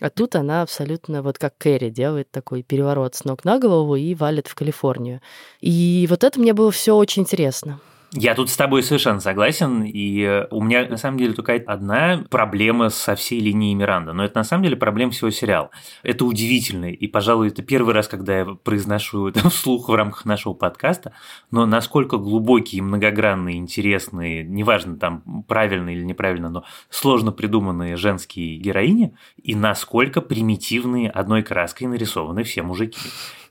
[0.00, 4.14] а тут она абсолютно, вот как Кэрри, делает такой переворот с ног на голову и
[4.14, 5.20] валит в Калифорнию.
[5.60, 7.80] И вот это мне было все очень интересно.
[8.12, 12.24] Я тут с тобой совершенно согласен, и э, у меня на самом деле только одна
[12.28, 15.70] проблема со всей линией Миранда, но это на самом деле проблема всего сериала.
[16.02, 20.54] Это удивительно, и, пожалуй, это первый раз, когда я произношу это вслух в рамках нашего
[20.54, 21.12] подкаста,
[21.52, 29.14] но насколько глубокие, многогранные, интересные, неважно там правильно или неправильно, но сложно придуманные женские героини,
[29.40, 32.98] и насколько примитивные одной краской нарисованы все мужики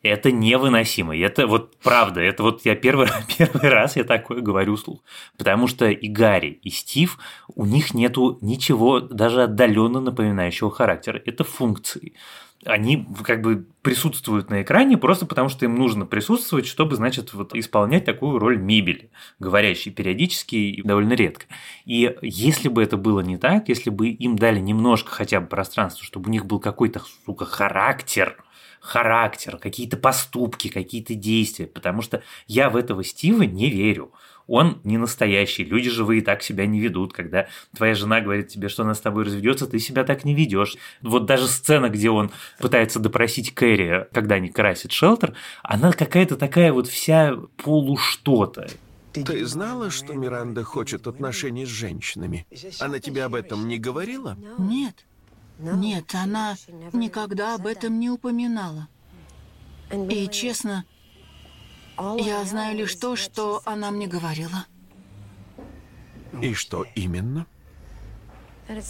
[0.04, 1.18] это невыносимо.
[1.18, 3.08] Это вот правда, это вот я первый,
[3.38, 5.04] первый раз я такое говорю вслух.
[5.38, 7.18] Потому что и Гарри, и Стив,
[7.56, 11.22] у них нету ничего даже отдаленно напоминающего характера.
[11.26, 12.14] Это функции
[12.66, 17.56] они как бы присутствуют на экране просто потому, что им нужно присутствовать, чтобы, значит, вот
[17.56, 21.46] исполнять такую роль мебели, говорящей периодически и довольно редко.
[21.86, 26.04] И если бы это было не так, если бы им дали немножко хотя бы пространства,
[26.04, 28.44] чтобы у них был какой-то, сука, характер–
[28.80, 34.12] характер, какие-то поступки, какие-то действия, потому что я в этого Стива не верю.
[34.48, 35.64] Он не настоящий.
[35.64, 37.14] Люди живые так себя не ведут.
[37.14, 40.76] Когда твоя жена говорит тебе, что она с тобой разведется, ты себя так не ведешь.
[41.04, 46.74] Вот даже сцена, где он пытается допросить Кэрри, когда они красят шелтер, она какая-то такая
[46.74, 48.70] вот вся полу-что-то.
[49.14, 52.48] Ты знала, что Миранда хочет отношений с женщинами?
[52.80, 54.36] Она тебе об этом не говорила?
[54.58, 55.06] Нет.
[55.60, 56.56] Нет, она
[56.94, 58.88] никогда об этом не упоминала.
[59.92, 60.86] И честно,
[61.98, 64.66] я знаю лишь то, что она мне говорила.
[66.42, 67.46] И что именно?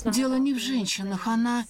[0.06, 1.66] Дело не в женщинах, она...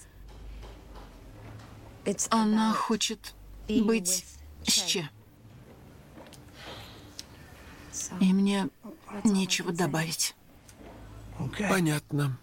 [2.30, 3.36] Она хочет
[3.68, 4.26] быть
[4.66, 5.10] с Че.
[8.20, 8.68] И мне
[9.24, 10.36] нечего добавить.
[11.70, 12.38] Понятно.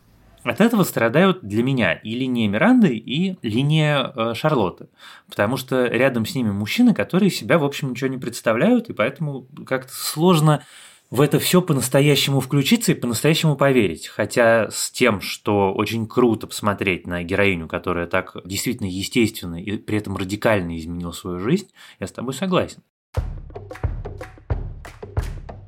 [0.47, 4.89] От этого страдают для меня и линия Миранды, и линия э, Шарлотты.
[5.29, 9.49] Потому что рядом с ними мужчины, которые себя, в общем, ничего не представляют, и поэтому
[9.67, 10.63] как-то сложно
[11.11, 14.07] в это все по-настоящему включиться и по-настоящему поверить.
[14.07, 19.99] Хотя с тем, что очень круто посмотреть на героиню, которая так действительно естественно и при
[19.99, 22.83] этом радикально изменила свою жизнь, я с тобой согласен.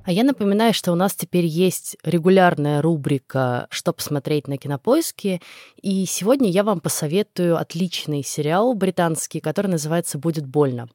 [0.09, 5.43] А я напоминаю, что у нас теперь есть регулярная рубрика «Что посмотреть на Кинопоиске»,
[5.83, 10.89] и сегодня я вам посоветую отличный сериал британский, который называется «Будет больно».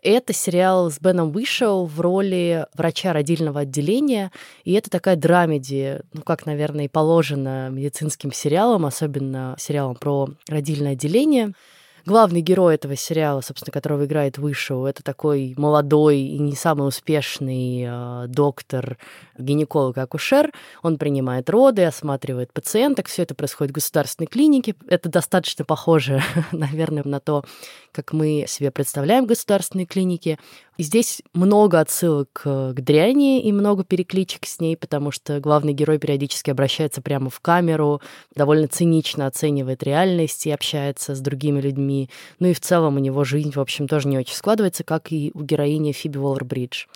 [0.00, 4.30] Это сериал с Беном Вышел в роли врача родильного отделения,
[4.62, 10.92] и это такая драмеди, ну, как, наверное, и положено медицинским сериалам, особенно сериалам про родильное
[10.92, 11.52] отделение—
[12.06, 17.84] главный герой этого сериала, собственно, которого играет Вышел, это такой молодой и не самый успешный
[17.86, 18.98] э, доктор,
[19.38, 20.52] гинеколог, акушер.
[20.82, 23.08] Он принимает роды, осматривает пациенток.
[23.08, 24.74] Все это происходит в государственной клинике.
[24.86, 27.44] Это достаточно похоже, наверное, на то,
[27.92, 30.38] как мы себе представляем государственные клиники.
[30.78, 35.98] И здесь много отсылок к дряни и много перекличек с ней, потому что главный герой
[35.98, 38.00] периодически обращается прямо в камеру,
[38.34, 42.08] довольно цинично оценивает реальность и общается с другими людьми.
[42.38, 45.30] Ну и в целом у него жизнь, в общем, тоже не очень складывается, как и
[45.34, 46.86] у героини Фиби Уоллер-Бридж.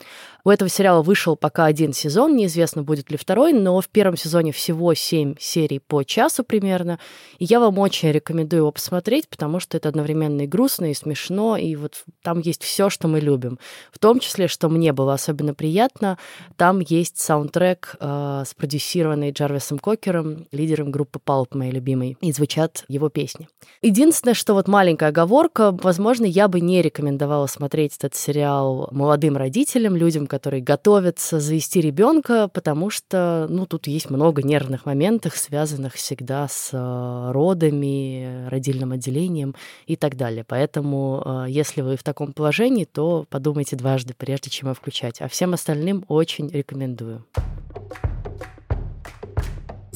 [0.47, 4.53] У этого сериала вышел пока один сезон, неизвестно, будет ли второй, но в первом сезоне
[4.53, 7.01] всего семь серий по часу примерно.
[7.41, 11.57] И я вам очень рекомендую его посмотреть, потому что это одновременно и грустно, и смешно,
[11.57, 13.59] и вот там есть все, что мы любим.
[13.91, 16.17] В том числе, что мне было особенно приятно,
[16.55, 23.09] там есть саундтрек, э, спродюсированный Джарвисом Кокером, лидером группы Pulp, моей любимой, и звучат его
[23.09, 23.49] песни.
[23.83, 29.97] Единственное, что вот маленькая оговорка, возможно, я бы не рекомендовала смотреть этот сериал молодым родителям,
[29.97, 36.47] людям, которые готовятся завести ребенка, потому что, ну, тут есть много нервных моментов, связанных всегда
[36.47, 39.55] с э, родами, родильным отделением
[39.87, 40.45] и так далее.
[40.47, 45.23] Поэтому, э, если вы в таком положении, то подумайте дважды, прежде чем его включать.
[45.23, 47.25] А всем остальным очень рекомендую.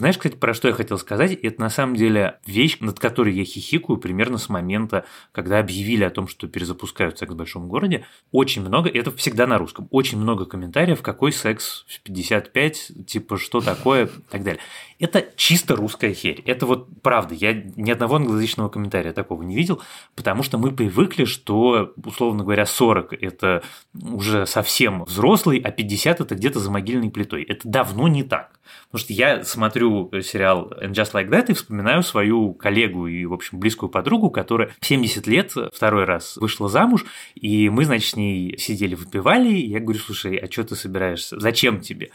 [0.01, 1.33] Знаешь, кстати, про что я хотел сказать?
[1.33, 6.09] Это на самом деле вещь, над которой я хихикаю примерно с момента, когда объявили о
[6.09, 8.07] том, что перезапускают секс в большом городе.
[8.33, 13.61] Очень много, это всегда на русском, очень много комментариев, какой секс в 55, типа, что
[13.61, 14.63] такое, и так далее.
[15.01, 16.43] Это чисто русская херь.
[16.45, 17.35] Это вот правда.
[17.35, 19.81] Я ни одного англоязычного комментария такого не видел,
[20.15, 23.63] потому что мы привыкли, что, условно говоря, 40– это
[23.95, 27.43] уже совсем взрослый, а 50– это где-то за могильной плитой.
[27.43, 28.61] Это давно не так.
[28.91, 33.33] Потому что я смотрю сериал And Just Like That и вспоминаю свою коллегу и, в
[33.33, 38.57] общем, близкую подругу, которая 70 лет второй раз вышла замуж, и мы, значит, с ней
[38.59, 41.39] сидели, выпивали, и я говорю, слушай, а что ты собираешься?
[41.41, 42.11] Зачем тебе?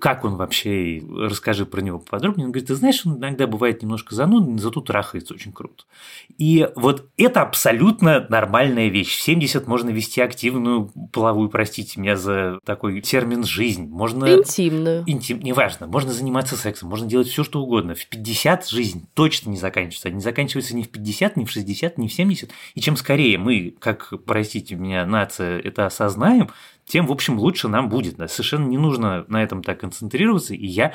[0.00, 1.02] Как он вообще?
[1.08, 1.98] Расскажи про него
[2.28, 2.46] поподробнее.
[2.46, 5.84] Он говорит, ты знаешь, он иногда бывает немножко занудный, зато трахается очень круто.
[6.36, 9.16] И вот это абсолютно нормальная вещь.
[9.16, 13.88] В 70 можно вести активную половую, простите меня за такой термин «жизнь».
[13.88, 14.38] Можно...
[14.38, 15.04] Интимную.
[15.06, 15.86] Интим, неважно.
[15.86, 17.94] Можно заниматься сексом, можно делать все, что угодно.
[17.94, 20.10] В 50 жизнь точно не заканчивается.
[20.10, 22.50] Не заканчивается ни в 50, ни в 60, ни в 70.
[22.74, 26.50] И чем скорее мы, как, простите меня, нация, это осознаем,
[26.88, 28.16] тем, в общем, лучше нам будет.
[28.30, 30.54] Совершенно не нужно на этом так концентрироваться.
[30.54, 30.94] И я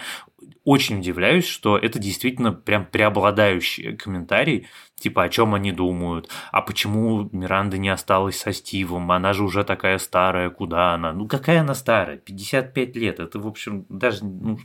[0.66, 7.30] очень удивляюсь, что это действительно прям преобладающий комментарий, типа о чем они думают, а почему
[7.32, 11.12] Миранда не осталась со Стивом, она же уже такая старая, куда она?
[11.12, 12.18] Ну какая она старая?
[12.18, 14.58] 55 лет, это, в общем, даже ну,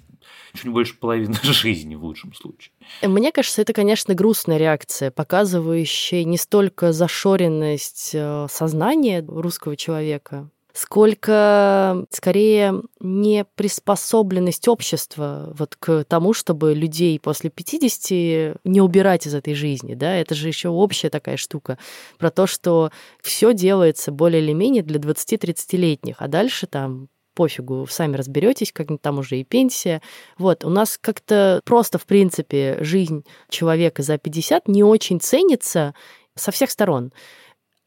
[0.54, 2.72] чуть больше половины жизни в лучшем случае.
[3.02, 12.06] Мне кажется, это, конечно, грустная реакция, показывающая не столько зашоренность э, сознания русского человека, сколько
[12.10, 19.54] скорее не приспособленность общества вот к тому, чтобы людей после 50 не убирать из этой
[19.54, 21.78] жизни, да, это же еще общая такая штука
[22.18, 22.90] про то, что
[23.22, 29.18] все делается более или менее для 20-30-летних, а дальше там пофигу, сами разберетесь, как там
[29.18, 30.02] уже и пенсия.
[30.38, 35.94] Вот, у нас как-то просто, в принципе, жизнь человека за 50 не очень ценится
[36.34, 37.12] со всех сторон.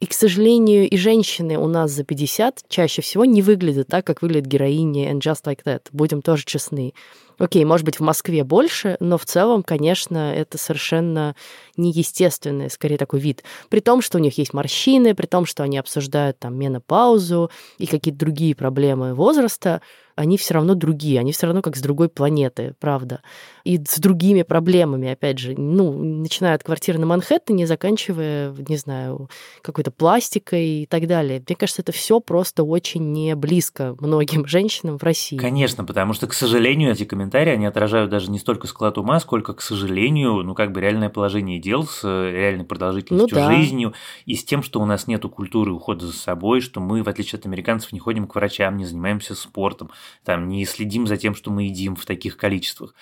[0.02, 4.20] И, к сожалению, и женщины у нас за 50 чаще всего не выглядят так, как
[4.20, 5.82] выглядит героини And Just Like That.
[5.92, 6.92] Будем тоже честны.
[7.38, 11.36] Окей, может быть, в Москве больше, но в целом, конечно, это совершенно
[11.76, 13.44] неестественный, скорее, такой вид.
[13.68, 17.86] При том, что у них есть морщины, при том, что они обсуждают там менопаузу и
[17.86, 19.82] какие-то другие проблемы возраста,
[20.14, 23.22] они все равно другие, они все равно как с другой планеты, правда.
[23.64, 29.30] И с другими проблемами, опять же, ну, начиная от квартиры на Манхэттене, заканчивая, не знаю,
[29.62, 31.42] какой-то пластикой и так далее.
[31.46, 35.36] Мне кажется, это все просто очень не близко многим женщинам в России.
[35.36, 39.54] Конечно, потому что, к сожалению, эти комментарии, они отражают даже не столько склад ума, сколько,
[39.54, 43.52] к сожалению, ну, как бы реальное положение дел с э, реальной продолжительностью ну, да.
[43.52, 43.94] жизнью
[44.26, 47.38] и с тем, что у нас нету культуры ухода за собой, что мы, в отличие
[47.38, 49.90] от американцев, не ходим к врачам, не занимаемся спортом,
[50.24, 52.94] там, не следим за тем, что мы едим в таких количествах.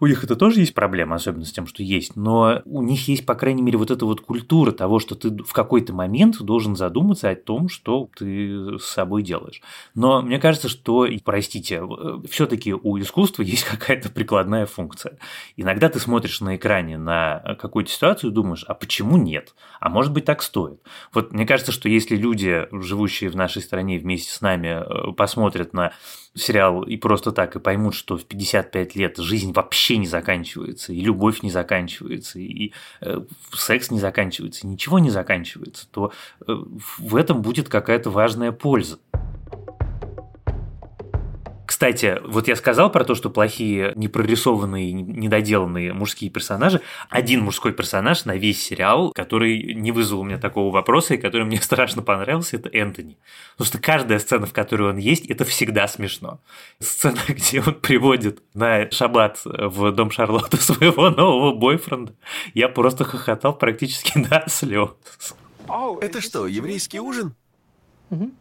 [0.00, 3.26] У них это тоже есть проблема, особенно с тем, что есть, но у них есть,
[3.26, 7.28] по крайней мере, вот эта вот культура того, что ты в какой-то момент должен задуматься
[7.28, 9.60] о том, что ты с собой делаешь.
[9.94, 11.82] Но мне кажется, что, простите,
[12.30, 15.18] все-таки у искусства есть какая-то прикладная функция.
[15.56, 19.54] Иногда ты смотришь на экране на какую-то ситуацию и думаешь, а почему нет?
[19.80, 20.80] А может быть так стоит?
[21.12, 25.74] Вот мне кажется, что если люди, живущие в нашей стране вместе с нами, э, посмотрят
[25.74, 25.92] на
[26.34, 31.00] сериал и просто так, и поймут, что в 55 лет жизнь вообще не заканчивается, и
[31.00, 33.20] любовь не заканчивается, и э,
[33.52, 36.12] секс не заканчивается, ничего не заканчивается, то
[36.46, 36.52] э,
[36.98, 38.98] в этом будет какая-то важная польза.
[41.80, 46.82] Кстати, вот я сказал про то, что плохие, непрорисованные, недоделанные мужские персонажи.
[47.08, 51.44] Один мужской персонаж на весь сериал, который не вызвал у меня такого вопроса и который
[51.44, 53.16] мне страшно понравился, это Энтони.
[53.52, 56.42] Потому что каждая сцена, в которой он есть, это всегда смешно.
[56.80, 62.12] Сцена, где он приводит на шаббат в дом Шарлотты своего нового бойфренда,
[62.52, 64.90] я просто хохотал практически до слез.
[66.02, 67.34] Это что, еврейский ужин?
[68.10, 68.32] Угу.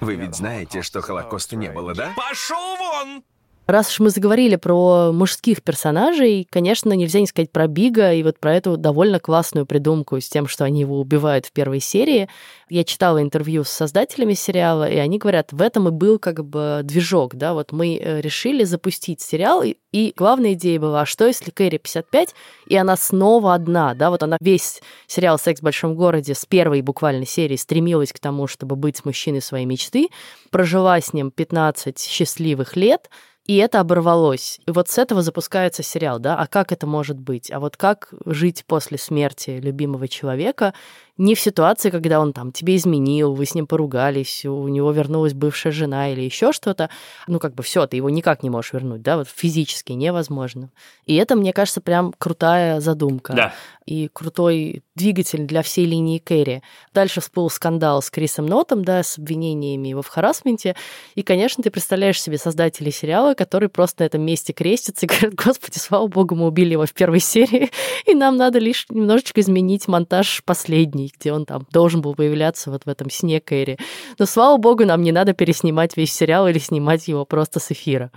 [0.00, 2.12] Вы ведь знаете, что Холокоста не было, да?
[2.16, 3.22] Пошел вон!
[3.70, 8.40] Раз уж мы заговорили про мужских персонажей, конечно, нельзя не сказать про Бига и вот
[8.40, 12.28] про эту довольно классную придумку с тем, что они его убивают в первой серии.
[12.68, 16.80] Я читала интервью с создателями сериала, и они говорят, в этом и был как бы
[16.82, 21.78] движок, да, вот мы э, решили запустить сериал, и главная идея была, что если Кэрри
[21.78, 22.34] 55,
[22.66, 26.82] и она снова одна, да, вот она весь сериал «Секс в большом городе» с первой
[26.82, 30.08] буквально серии стремилась к тому, чтобы быть с мужчиной своей мечты,
[30.50, 33.08] прожила с ним 15 счастливых лет,
[33.50, 34.60] и это оборвалось.
[34.68, 37.50] И вот с этого запускается сериал, да, а как это может быть?
[37.50, 40.72] А вот как жить после смерти любимого человека
[41.20, 45.34] не в ситуации, когда он там тебе изменил, вы с ним поругались, у него вернулась
[45.34, 46.88] бывшая жена или еще что-то.
[47.26, 50.70] Ну, как бы все, ты его никак не можешь вернуть, да, вот физически невозможно.
[51.04, 53.34] И это, мне кажется, прям крутая задумка.
[53.34, 53.52] Да.
[53.84, 56.62] И крутой двигатель для всей линии Кэрри.
[56.94, 60.74] Дальше всплыл скандал с Крисом Нотом, да, с обвинениями его в харасменте.
[61.16, 65.34] И, конечно, ты представляешь себе создателей сериала, которые просто на этом месте крестятся и говорят,
[65.34, 67.70] господи, слава богу, мы убили его в первой серии,
[68.06, 72.84] и нам надо лишь немножечко изменить монтаж последний где он там должен был появляться вот
[72.84, 73.78] в этом сне Кэрри.
[74.18, 78.10] Но, слава богу, нам не надо переснимать весь сериал или снимать его просто с эфира.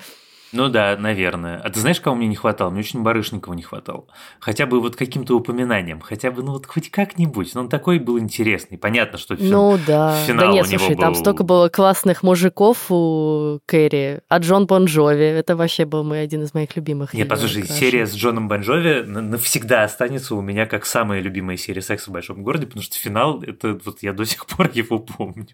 [0.53, 1.59] Ну да, наверное.
[1.59, 2.69] А ты знаешь, кого мне не хватало?
[2.69, 4.05] Мне очень Барышникова не хватало.
[4.39, 7.53] Хотя бы вот каким-то упоминанием, хотя бы, ну вот хоть как-нибудь.
[7.55, 8.77] Но он такой был интересный.
[8.77, 9.49] Понятно, что фин...
[9.49, 10.15] Ну да.
[10.25, 11.01] финал да нет, у него слушай, был...
[11.01, 14.21] там столько было классных мужиков у Кэрри.
[14.29, 17.13] А Джон Бон Джови, это вообще был мой один из моих любимых.
[17.13, 17.75] Нет, послушай, крашей.
[17.75, 22.13] серия с Джоном Бон Джови навсегда останется у меня как самая любимая серия секса в
[22.13, 25.47] большом городе, потому что финал, это вот я до сих пор его помню.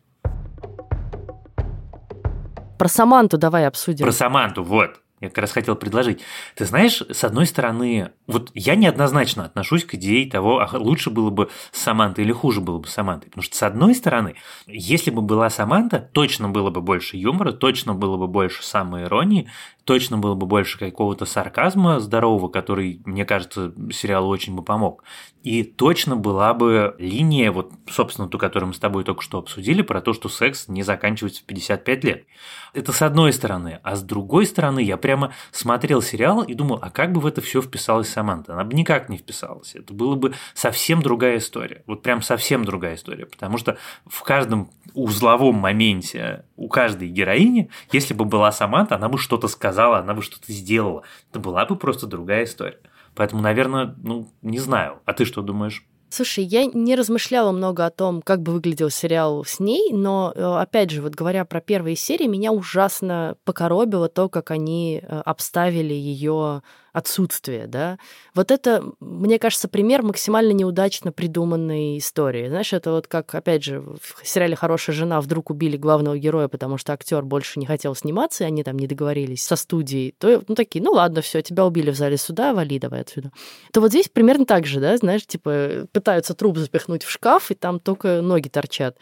[2.79, 4.05] Про Саманту давай обсудим.
[4.05, 5.01] Про Саманту, вот.
[5.19, 6.21] Я как раз хотел предложить.
[6.55, 11.29] Ты знаешь, с одной стороны, вот я неоднозначно отношусь к идее того, а лучше было
[11.29, 13.29] бы с Самантой или хуже было бы с Самантой.
[13.29, 17.93] Потому что, с одной стороны, если бы была Саманта, точно было бы больше юмора, точно
[17.93, 19.49] было бы больше самоиронии,
[19.83, 25.03] точно было бы больше какого-то сарказма здорового, который, мне кажется, сериалу очень бы помог.
[25.43, 29.81] И точно была бы линия, вот, собственно, ту, которую мы с тобой только что обсудили,
[29.81, 32.25] про то, что секс не заканчивается в 55 лет.
[32.73, 33.79] Это с одной стороны.
[33.83, 37.39] А с другой стороны, я прямо смотрел сериал и думал, а как бы в это
[37.39, 38.53] все вписалась Саманта?
[38.53, 39.75] Она бы никак не вписалась.
[39.75, 41.83] Это было бы совсем другая история.
[41.87, 43.25] Вот прям совсем другая история.
[43.25, 49.17] Потому что в каждом узловом моменте у каждой героини, если бы была Саманта, она бы
[49.17, 51.03] что-то сказала, она бы что-то сделала.
[51.31, 52.79] Это была бы просто другая история.
[53.19, 54.99] Поэтому, наверное, ну, не знаю.
[55.03, 55.85] А ты что думаешь?
[56.09, 60.41] Слушай, я не размышляла много о том, как бы выглядел сериал с ней, но, э,
[60.41, 65.93] опять же, вот говоря про первые серии, меня ужасно покоробило то, как они э, обставили
[65.93, 66.63] ее
[66.93, 67.97] отсутствие, да.
[68.33, 72.47] Вот это, мне кажется, пример максимально неудачно придуманной истории.
[72.47, 76.77] Знаешь, это вот как, опять же, в сериале «Хорошая жена» вдруг убили главного героя, потому
[76.77, 80.55] что актер больше не хотел сниматься, и они там не договорились со студией, то, ну,
[80.55, 83.31] такие, ну, ладно, все, тебя убили в зале суда, вали давай отсюда.
[83.71, 87.55] То вот здесь примерно так же, да, знаешь, типа, пытаются труп запихнуть в шкаф, и
[87.55, 88.97] там только ноги торчат.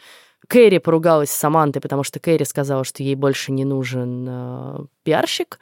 [0.46, 5.58] Кэрри поругалась с Самантой, потому что Кэрри сказала, что ей больше не нужен э, пиарщик,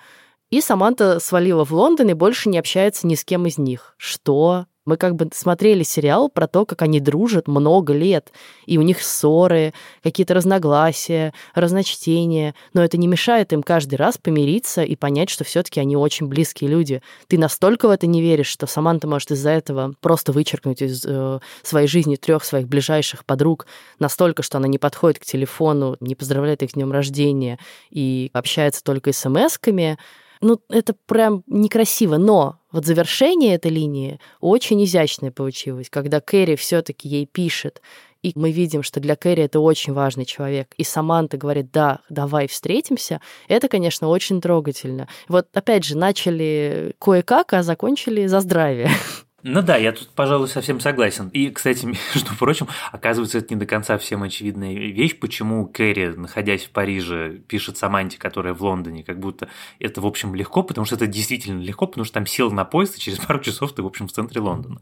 [0.51, 3.95] и Саманта свалила в Лондон и больше не общается ни с кем из них.
[3.97, 4.67] Что?
[4.87, 8.33] Мы как бы смотрели сериал про то, как они дружат много лет,
[8.67, 14.85] и у них ссоры, какие-то разногласия, разночтения, но это не мешает им каждый раз помириться
[14.85, 17.03] и понять, что все-таки они очень близкие люди.
[17.27, 21.41] Ты настолько в это не веришь, что Саманта может из-за этого просто вычеркнуть из э,
[21.65, 23.67] своей жизни трех своих ближайших подруг
[23.99, 27.59] настолько, что она не подходит к телефону, не поздравляет их с днем рождения
[27.91, 29.99] и общается только смс-ками,
[30.41, 37.09] ну, это прям некрасиво, но вот завершение этой линии очень изящное получилось, когда Кэрри все-таки
[37.09, 37.81] ей пишет,
[38.23, 40.75] и мы видим, что для Кэрри это очень важный человек.
[40.77, 43.21] И Саманта говорит, да, давай встретимся.
[43.47, 45.09] Это, конечно, очень трогательно.
[45.29, 48.91] Вот опять же, начали кое-как, а закончили за здравие.
[49.49, 51.29] Ну да, я тут, пожалуй, совсем согласен.
[51.29, 56.65] И, кстати, между прочим, оказывается, это не до конца всем очевидная вещь, почему Кэрри, находясь
[56.65, 60.97] в Париже, пишет Саманте, которая в Лондоне, как будто это, в общем, легко, потому что
[60.97, 63.87] это действительно легко, потому что там сел на поезд, и через пару часов ты, в
[63.87, 64.81] общем, в центре Лондона.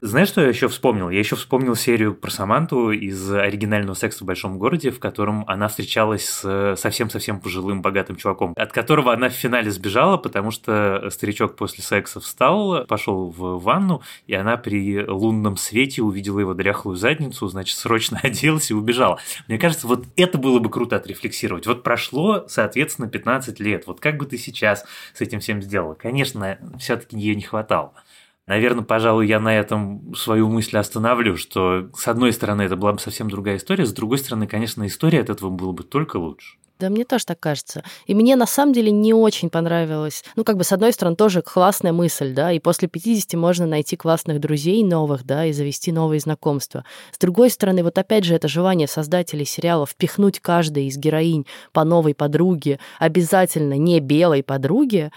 [0.00, 1.08] Знаешь, что я еще вспомнил?
[1.08, 5.68] Я еще вспомнил серию про Саманту из оригинального секса в большом городе, в котором она
[5.68, 11.54] встречалась с совсем-совсем пожилым богатым чуваком, от которого она в финале сбежала, потому что старичок
[11.54, 17.46] после секса встал, пошел в ванну, и она при лунном свете увидела его дряхлую задницу,
[17.48, 19.18] значит, срочно оделась и убежала.
[19.48, 21.66] Мне кажется, вот это было бы круто отрефлексировать.
[21.66, 23.86] Вот прошло, соответственно, 15 лет.
[23.86, 24.84] Вот как бы ты сейчас
[25.14, 25.94] с этим всем сделала?
[25.94, 27.92] Конечно, все-таки ее не хватало.
[28.50, 32.98] Наверное, пожалуй, я на этом свою мысль остановлю, что с одной стороны это была бы
[32.98, 36.56] совсем другая история, с другой стороны, конечно, история от этого была бы только лучше.
[36.80, 37.84] Да, мне тоже так кажется.
[38.06, 40.24] И мне на самом деле не очень понравилось.
[40.34, 43.94] Ну, как бы, с одной стороны, тоже классная мысль, да, и после 50 можно найти
[43.94, 46.84] классных друзей новых, да, и завести новые знакомства.
[47.12, 51.84] С другой стороны, вот опять же, это желание создателей сериала впихнуть каждой из героинь по
[51.84, 55.12] новой подруге, обязательно не белой подруге,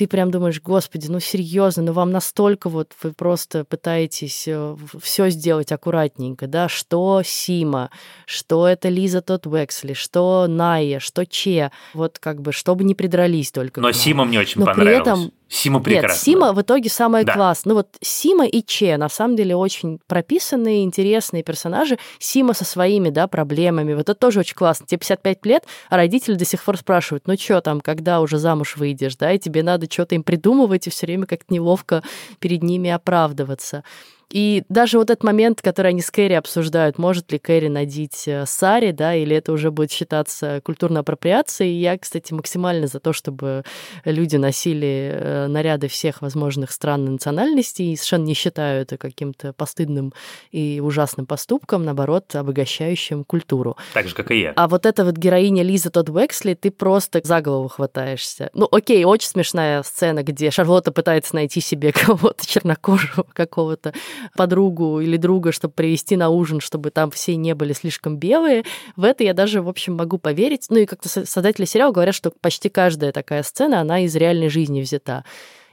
[0.00, 5.28] ты прям думаешь, господи, ну серьезно, ну вам настолько вот вы просто пытаетесь э, все
[5.28, 7.90] сделать аккуратненько, да, что Сима,
[8.24, 13.52] что это Лиза Тот Вексли, что Найя, что Че, вот как бы, чтобы не придрались
[13.52, 13.82] только.
[13.82, 15.02] Но Сима мне очень Но понравилась.
[15.02, 16.08] При этом Сима прекрасна.
[16.08, 17.34] Нет, Сима в итоге самая Да.
[17.34, 17.72] классная.
[17.72, 21.98] Ну вот Сима и Че, на самом деле, очень прописанные, интересные персонажи.
[22.20, 23.94] Сима со своими, да, проблемами.
[23.94, 24.86] Вот это тоже очень классно.
[24.86, 28.76] Тебе 55 лет, а родители до сих пор спрашивают, ну что там, когда уже замуж
[28.76, 32.02] выйдешь, да, и тебе надо что-то им придумывать и все время как-то неловко
[32.38, 33.84] перед ними оправдываться.
[34.30, 38.46] И даже вот этот момент, который они с Кэрри обсуждают, может ли Кэрри надеть э,
[38.46, 41.80] сари, да, или это уже будет считаться культурной апроприацией.
[41.80, 43.64] Я, кстати, максимально за то, чтобы
[44.04, 49.52] люди носили э, наряды всех возможных стран и национальностей, и совершенно не считаю это каким-то
[49.52, 50.12] постыдным
[50.52, 53.76] и ужасным поступком, наоборот, обогащающим культуру.
[53.94, 54.52] Так же, как и я.
[54.54, 58.50] А вот эта вот героиня Лиза Тодд Уэксли, ты просто за голову хватаешься.
[58.54, 63.92] Ну, окей, очень смешная сцена, где Шарлотта пытается найти себе кого-то чернокожего, какого-то
[64.36, 68.64] подругу или друга, чтобы привести на ужин, чтобы там все не были слишком белые.
[68.96, 70.66] В это я даже, в общем, могу поверить.
[70.70, 74.80] Ну и как-то создатели сериала говорят, что почти каждая такая сцена, она из реальной жизни
[74.80, 75.24] взята.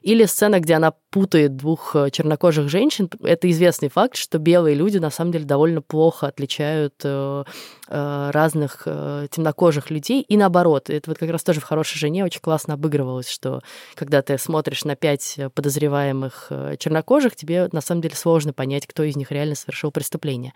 [0.08, 3.10] Или сцена, где она путает двух э, чернокожих женщин.
[3.22, 7.44] Это известный факт, что белые люди на самом деле довольно плохо отличают э,
[7.90, 10.22] э, разных темнокожих людей.
[10.22, 13.62] И наоборот, это вот как раз тоже в «Хорошей жене» очень классно обыгрывалось, что
[13.96, 19.18] когда ты смотришь на пять подозреваемых чернокожих, тебе на самом деле сложно понять, кто из
[19.18, 20.54] них реально совершил преступление.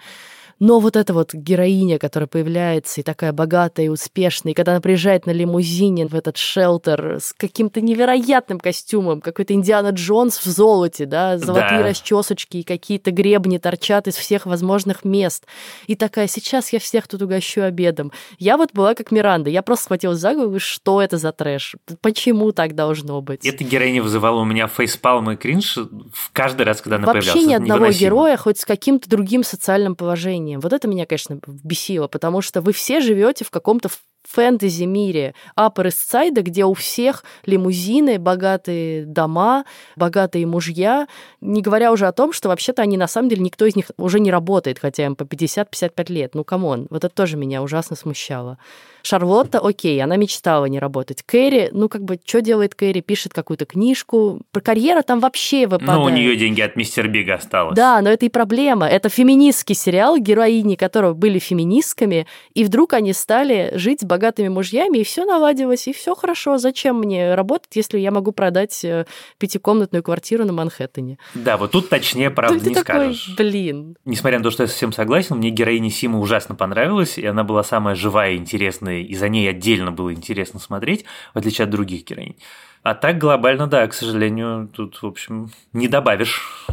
[0.60, 4.82] Но вот эта вот героиня, которая появляется и такая богатая и успешная, и когда она
[4.82, 11.06] приезжает на лимузине в этот шелтер с каким-то невероятным костюмом, какой-то Индиана Джонс в золоте,
[11.06, 11.90] да, золотые да.
[11.90, 15.46] расчесочки и какие-то гребни торчат из всех возможных мест.
[15.88, 18.12] И такая, сейчас я всех тут угощу обедом.
[18.38, 21.76] Я вот была как Миранда, я просто схватилась за голову, что это за трэш?
[22.02, 23.46] Почему так должно быть?
[23.46, 27.52] Эта героиня вызывала у меня фейспалм и кринж в каждый раз, когда она Вообще появлялась.
[27.52, 30.51] Вообще ни одного героя, хоть с каким-то другим социальным положением.
[30.60, 33.90] Вот это меня, конечно, бесило, потому что вы все живете в каком-то
[34.28, 39.66] фэнтези-мире Upper East Side, где у всех лимузины, богатые дома,
[39.96, 41.08] богатые мужья,
[41.42, 44.20] не говоря уже о том, что вообще-то они на самом деле, никто из них уже
[44.20, 46.36] не работает, хотя им по 50-55 лет.
[46.36, 48.58] Ну, come on, вот это тоже меня ужасно смущало.
[49.04, 51.24] Шарлотта, окей, она мечтала не работать.
[51.24, 53.02] Кэрри, ну, как бы, что делает Кэрри?
[53.02, 54.42] Пишет какую-то книжку.
[54.52, 56.00] Про карьера там вообще выпадает.
[56.00, 57.76] Ну, у нее деньги от мистер Бига осталось.
[57.76, 58.88] Да, но это и проблема.
[58.88, 65.04] Это феминистский сериал, героини которого были феминистками, и вдруг они стали жить богатыми мужьями, и
[65.06, 66.58] все наладилось, и все хорошо.
[66.58, 69.06] Зачем мне работать, если я могу продать э,
[69.38, 71.18] пятикомнатную квартиру на Манхэттене?
[71.34, 73.36] Да, вот тут точнее правда ты не такой, скажешь.
[73.38, 73.96] Блин.
[74.04, 77.64] Несмотря на то, что я совсем согласен, мне героиня Сима ужасно понравилась, и она была
[77.64, 82.04] самая живая и интересная и за ней отдельно было интересно смотреть, в отличие от других
[82.04, 82.36] героинь.
[82.84, 86.68] А так глобально, да, к сожалению, тут, в общем, не добавишь.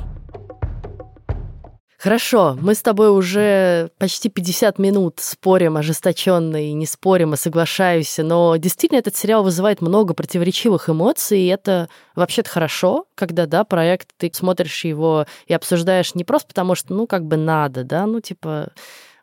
[1.98, 8.22] Хорошо, мы с тобой уже почти 50 минут спорим ожесточенно и не спорим, а соглашаемся,
[8.22, 14.10] но действительно этот сериал вызывает много противоречивых эмоций, и это вообще-то хорошо, когда, да, проект,
[14.16, 18.20] ты смотришь его и обсуждаешь не просто потому, что, ну, как бы надо, да, ну,
[18.20, 18.68] типа,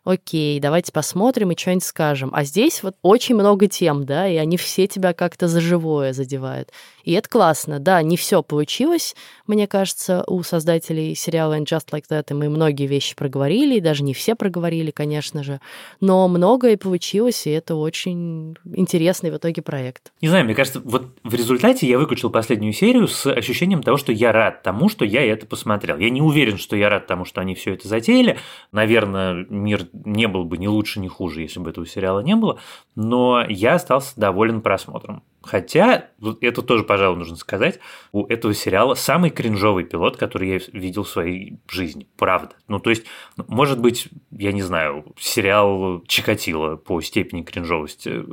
[0.04, 2.30] окей, давайте посмотрим и что-нибудь скажем.
[2.34, 6.72] А здесь вот очень много тем, да, и они все тебя как-то за живое задевают.
[7.06, 7.80] И это классно.
[7.80, 9.16] Да, не все получилось,
[9.48, 13.80] мне кажется, у создателей сериала And Just Like That, и мы многие вещи проговорили, и
[13.80, 15.62] даже не все проговорили, конечно же,
[16.02, 20.12] но многое получилось, и это очень интересный в итоге проект.
[20.22, 24.12] Не знаю, мне кажется, вот в результате я выключил последнюю серию с ощущением того, что
[24.12, 25.98] я рад тому, что я это посмотрел.
[25.98, 28.40] Я не уверен, что я рад тому, что они все это затеяли.
[28.72, 32.60] Наверное, мир не был бы ни лучше, ни хуже, если бы этого сериала не было,
[32.96, 35.22] но я остался доволен просмотром.
[35.46, 36.10] Хотя,
[36.42, 37.80] это тоже, пожалуй, нужно сказать,
[38.12, 42.08] у этого сериала самый кринжовый пилот, который я видел в своей жизни.
[42.18, 42.56] Правда.
[42.68, 43.06] Ну, то есть,
[43.38, 48.24] может быть, я не знаю, сериал Чикатило по степени кринжовости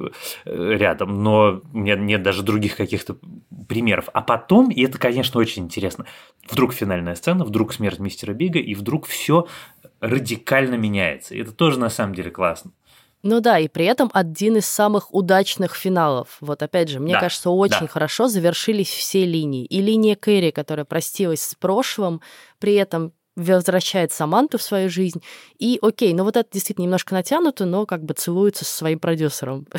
[0.47, 3.19] э, рядом, но у меня нет даже других каких-то
[3.69, 4.09] примеров.
[4.15, 6.07] А потом, и это, конечно, очень интересно,
[6.49, 9.47] вдруг финальная сцена, вдруг смерть мистера Бига, и вдруг все
[10.01, 11.37] радикально меняется.
[11.37, 12.73] Это тоже на самом деле классно.
[13.23, 16.39] Ну да, и при этом один из самых удачных финалов.
[16.41, 17.87] Вот опять же, мне да, кажется, очень да.
[17.87, 19.65] хорошо завершились все линии.
[19.67, 22.21] И линия Кэрри, которая простилась с прошлым,
[22.59, 25.23] при этом возвращает Саманту в свою жизнь.
[25.59, 29.67] И окей, ну вот это действительно немножко натянуто, но как бы целуется со своим продюсером.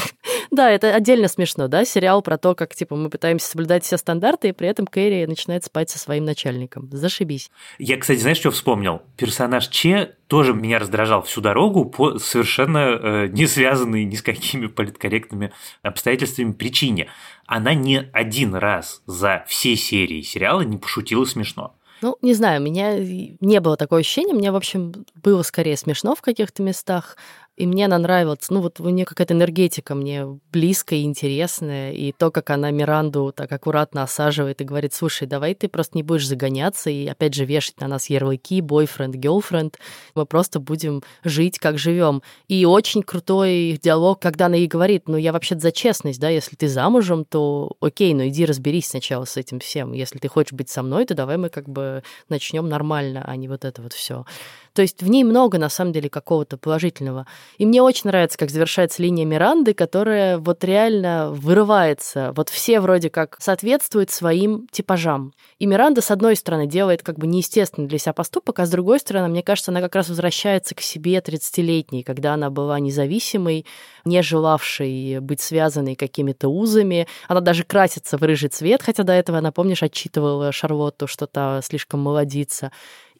[0.54, 4.49] да, это отдельно смешно, да, сериал про то, как, типа, мы пытаемся соблюдать все стандарты,
[4.49, 6.89] и при этом Кэрри начинает спать со своим начальником.
[6.91, 7.51] Зашибись.
[7.80, 9.01] Я, кстати, знаешь, что вспомнил?
[9.18, 14.68] Персонаж Че тоже меня раздражал всю дорогу по совершенно э, не связанной ни с какими
[14.68, 15.51] политкорректными
[15.82, 17.10] обстоятельствами причине.
[17.45, 21.76] Она не один раз за все серии сериала не пошутила смешно.
[22.04, 24.34] Ну, не знаю, у меня не было такого ощущения.
[24.34, 27.16] Мне, в общем, было скорее смешно в каких-то местах.
[27.56, 28.49] И мне она нравилась.
[28.49, 31.91] Ну, вот у нее какая-то энергетика мне близкая и интересная.
[31.91, 36.01] И то, как она Миранду так аккуратно осаживает и говорит, слушай, давай ты просто не
[36.01, 39.78] будешь загоняться и, опять же, вешать на нас ярлыки, бойфренд, гелфренд.
[40.16, 42.24] Мы просто будем жить, как живем.
[42.47, 46.56] И очень крутой диалог, когда она ей говорит, ну, я вообще-то за честность, да, если
[46.56, 49.93] ты замужем, то окей, но иди разберись сначала с этим всем.
[49.93, 53.47] Если ты хочешь быть со мной, то давай мы как бы начнем нормально, а не
[53.47, 54.26] вот это вот все.
[54.74, 57.28] То есть в ней много, на самом деле, какого-то положительного.
[57.57, 62.34] И мне очень нравится, как завершается линия Миранды, которая вот реально вырывается.
[62.36, 65.34] Вот все вроде как соответствуют своим типажам.
[65.59, 68.99] И Миранда, с одной стороны, делает как бы неестественный для себя поступок, а с другой
[68.99, 73.65] стороны, мне кажется, она как раз возвращается к себе 30-летней, когда она была независимой,
[74.05, 77.07] не желавшей быть связанной какими-то узами.
[77.28, 81.61] Она даже красится в рыжий цвет, хотя до этого она, помнишь, отчитывала Шарлотту, что то
[81.63, 82.71] слишком молодится.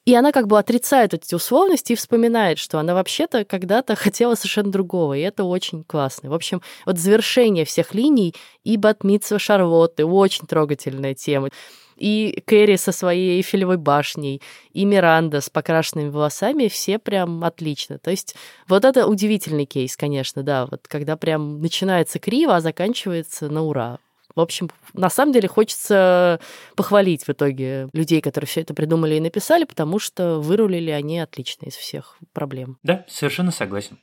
[0.06, 4.72] И она как бы отрицает эти условности и вспоминает, что она вообще-то когда-то хотела совершенно
[4.72, 6.30] другого, и это очень классно.
[6.30, 11.50] В общем, вот завершение всех линий и Батмитсва Шарлотты, очень трогательная тема.
[11.96, 14.42] И Кэрри со своей Эйфелевой башней,
[14.72, 18.00] и Миранда с покрашенными волосами, все прям отлично.
[18.00, 18.36] То есть
[18.68, 24.00] вот это удивительный кейс, конечно, да, вот когда прям начинается криво, а заканчивается на ура.
[24.36, 26.40] В общем, на самом деле хочется
[26.76, 31.68] похвалить в итоге людей, которые все это придумали и написали, потому что вырулили они отлично
[31.68, 32.78] из всех проблем.
[32.84, 34.00] Да, совершенно согласен.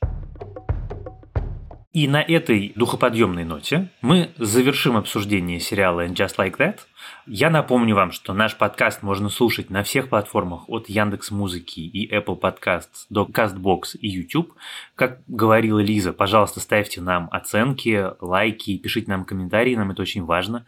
[1.93, 6.79] И на этой духоподъемной ноте мы завершим обсуждение сериала And Just Like That.
[7.27, 12.13] Я напомню вам, что наш подкаст можно слушать на всех платформах от Яндекс Музыки и
[12.13, 14.53] Apple Podcasts до CastBox и YouTube.
[14.95, 20.67] Как говорила Лиза, пожалуйста, ставьте нам оценки, лайки, пишите нам комментарии, нам это очень важно.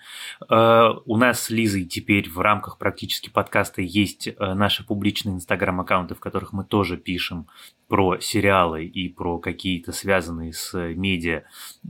[0.48, 6.14] Э, у нас с Лизой теперь в рамках практически подкаста есть э, наши публичные инстаграм-аккаунты,
[6.14, 7.46] в которых мы тоже пишем
[7.92, 11.42] про сериалы и про какие-то связанные с медиа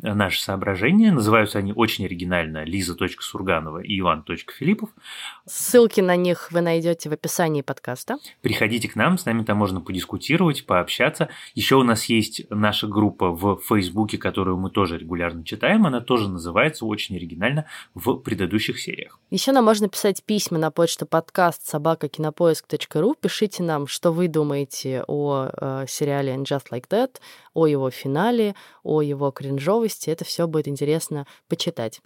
[0.02, 1.12] наши соображения.
[1.12, 4.00] Называются они очень оригинально Лиза.Сурганова и
[4.48, 4.90] Иван.Филиппов.
[5.46, 8.16] Ссылки на них вы найдете в описании подкаста.
[8.40, 11.28] Приходите к нам, с нами там можно подискутировать, пообщаться.
[11.54, 15.86] Еще у нас есть наша группа в Фейсбуке, которую мы тоже регулярно читаем.
[15.86, 19.18] Она тоже называется очень оригинально в предыдущих сериях.
[19.30, 23.14] Еще нам можно писать письма на почту подкаст собакакинопоиск.ру.
[23.20, 27.16] Пишите нам, что вы думаете о э, сериале And Just Like That,
[27.54, 30.10] о его финале, о его кринжовости.
[30.10, 32.00] Это все будет интересно почитать.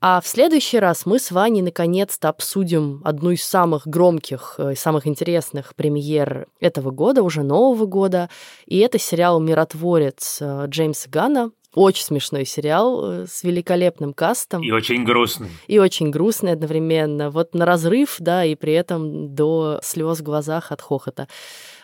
[0.00, 4.74] А в следующий раз мы с Ваней наконец-то обсудим одну из самых громких и э,
[4.76, 8.30] самых интересных премьер этого года, уже нового года.
[8.66, 11.50] И это сериал «Миротворец» э, Джеймса Гана.
[11.78, 14.64] Очень смешной сериал э, с великолепным кастом.
[14.64, 15.48] И очень грустный.
[15.68, 17.30] И очень грустный одновременно.
[17.30, 21.28] Вот на разрыв, да, и при этом до слез в глазах от хохота.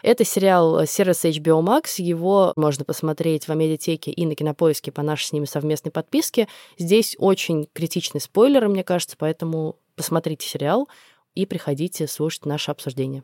[0.02, 2.02] Это сериал э, сервиса HBO Max.
[2.02, 6.48] Его можно посмотреть в Амедиатеке и на Кинопоиске по нашей с ними совместной подписке.
[6.76, 10.88] Здесь очень критичный спойлеры, мне кажется, поэтому посмотрите сериал
[11.36, 13.22] и приходите слушать наше обсуждение.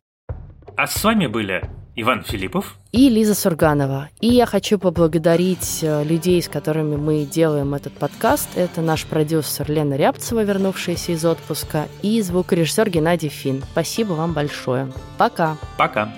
[0.77, 1.61] А с вами были
[1.95, 4.09] Иван Филиппов и Лиза Сурганова.
[4.19, 8.49] И я хочу поблагодарить э, людей, с которыми мы делаем этот подкаст.
[8.55, 13.63] Это наш продюсер Лена Рябцева, вернувшаяся из отпуска, и звукорежиссер Геннадий Фин.
[13.71, 14.91] Спасибо вам большое.
[15.17, 15.57] Пока.
[15.77, 16.13] Пока.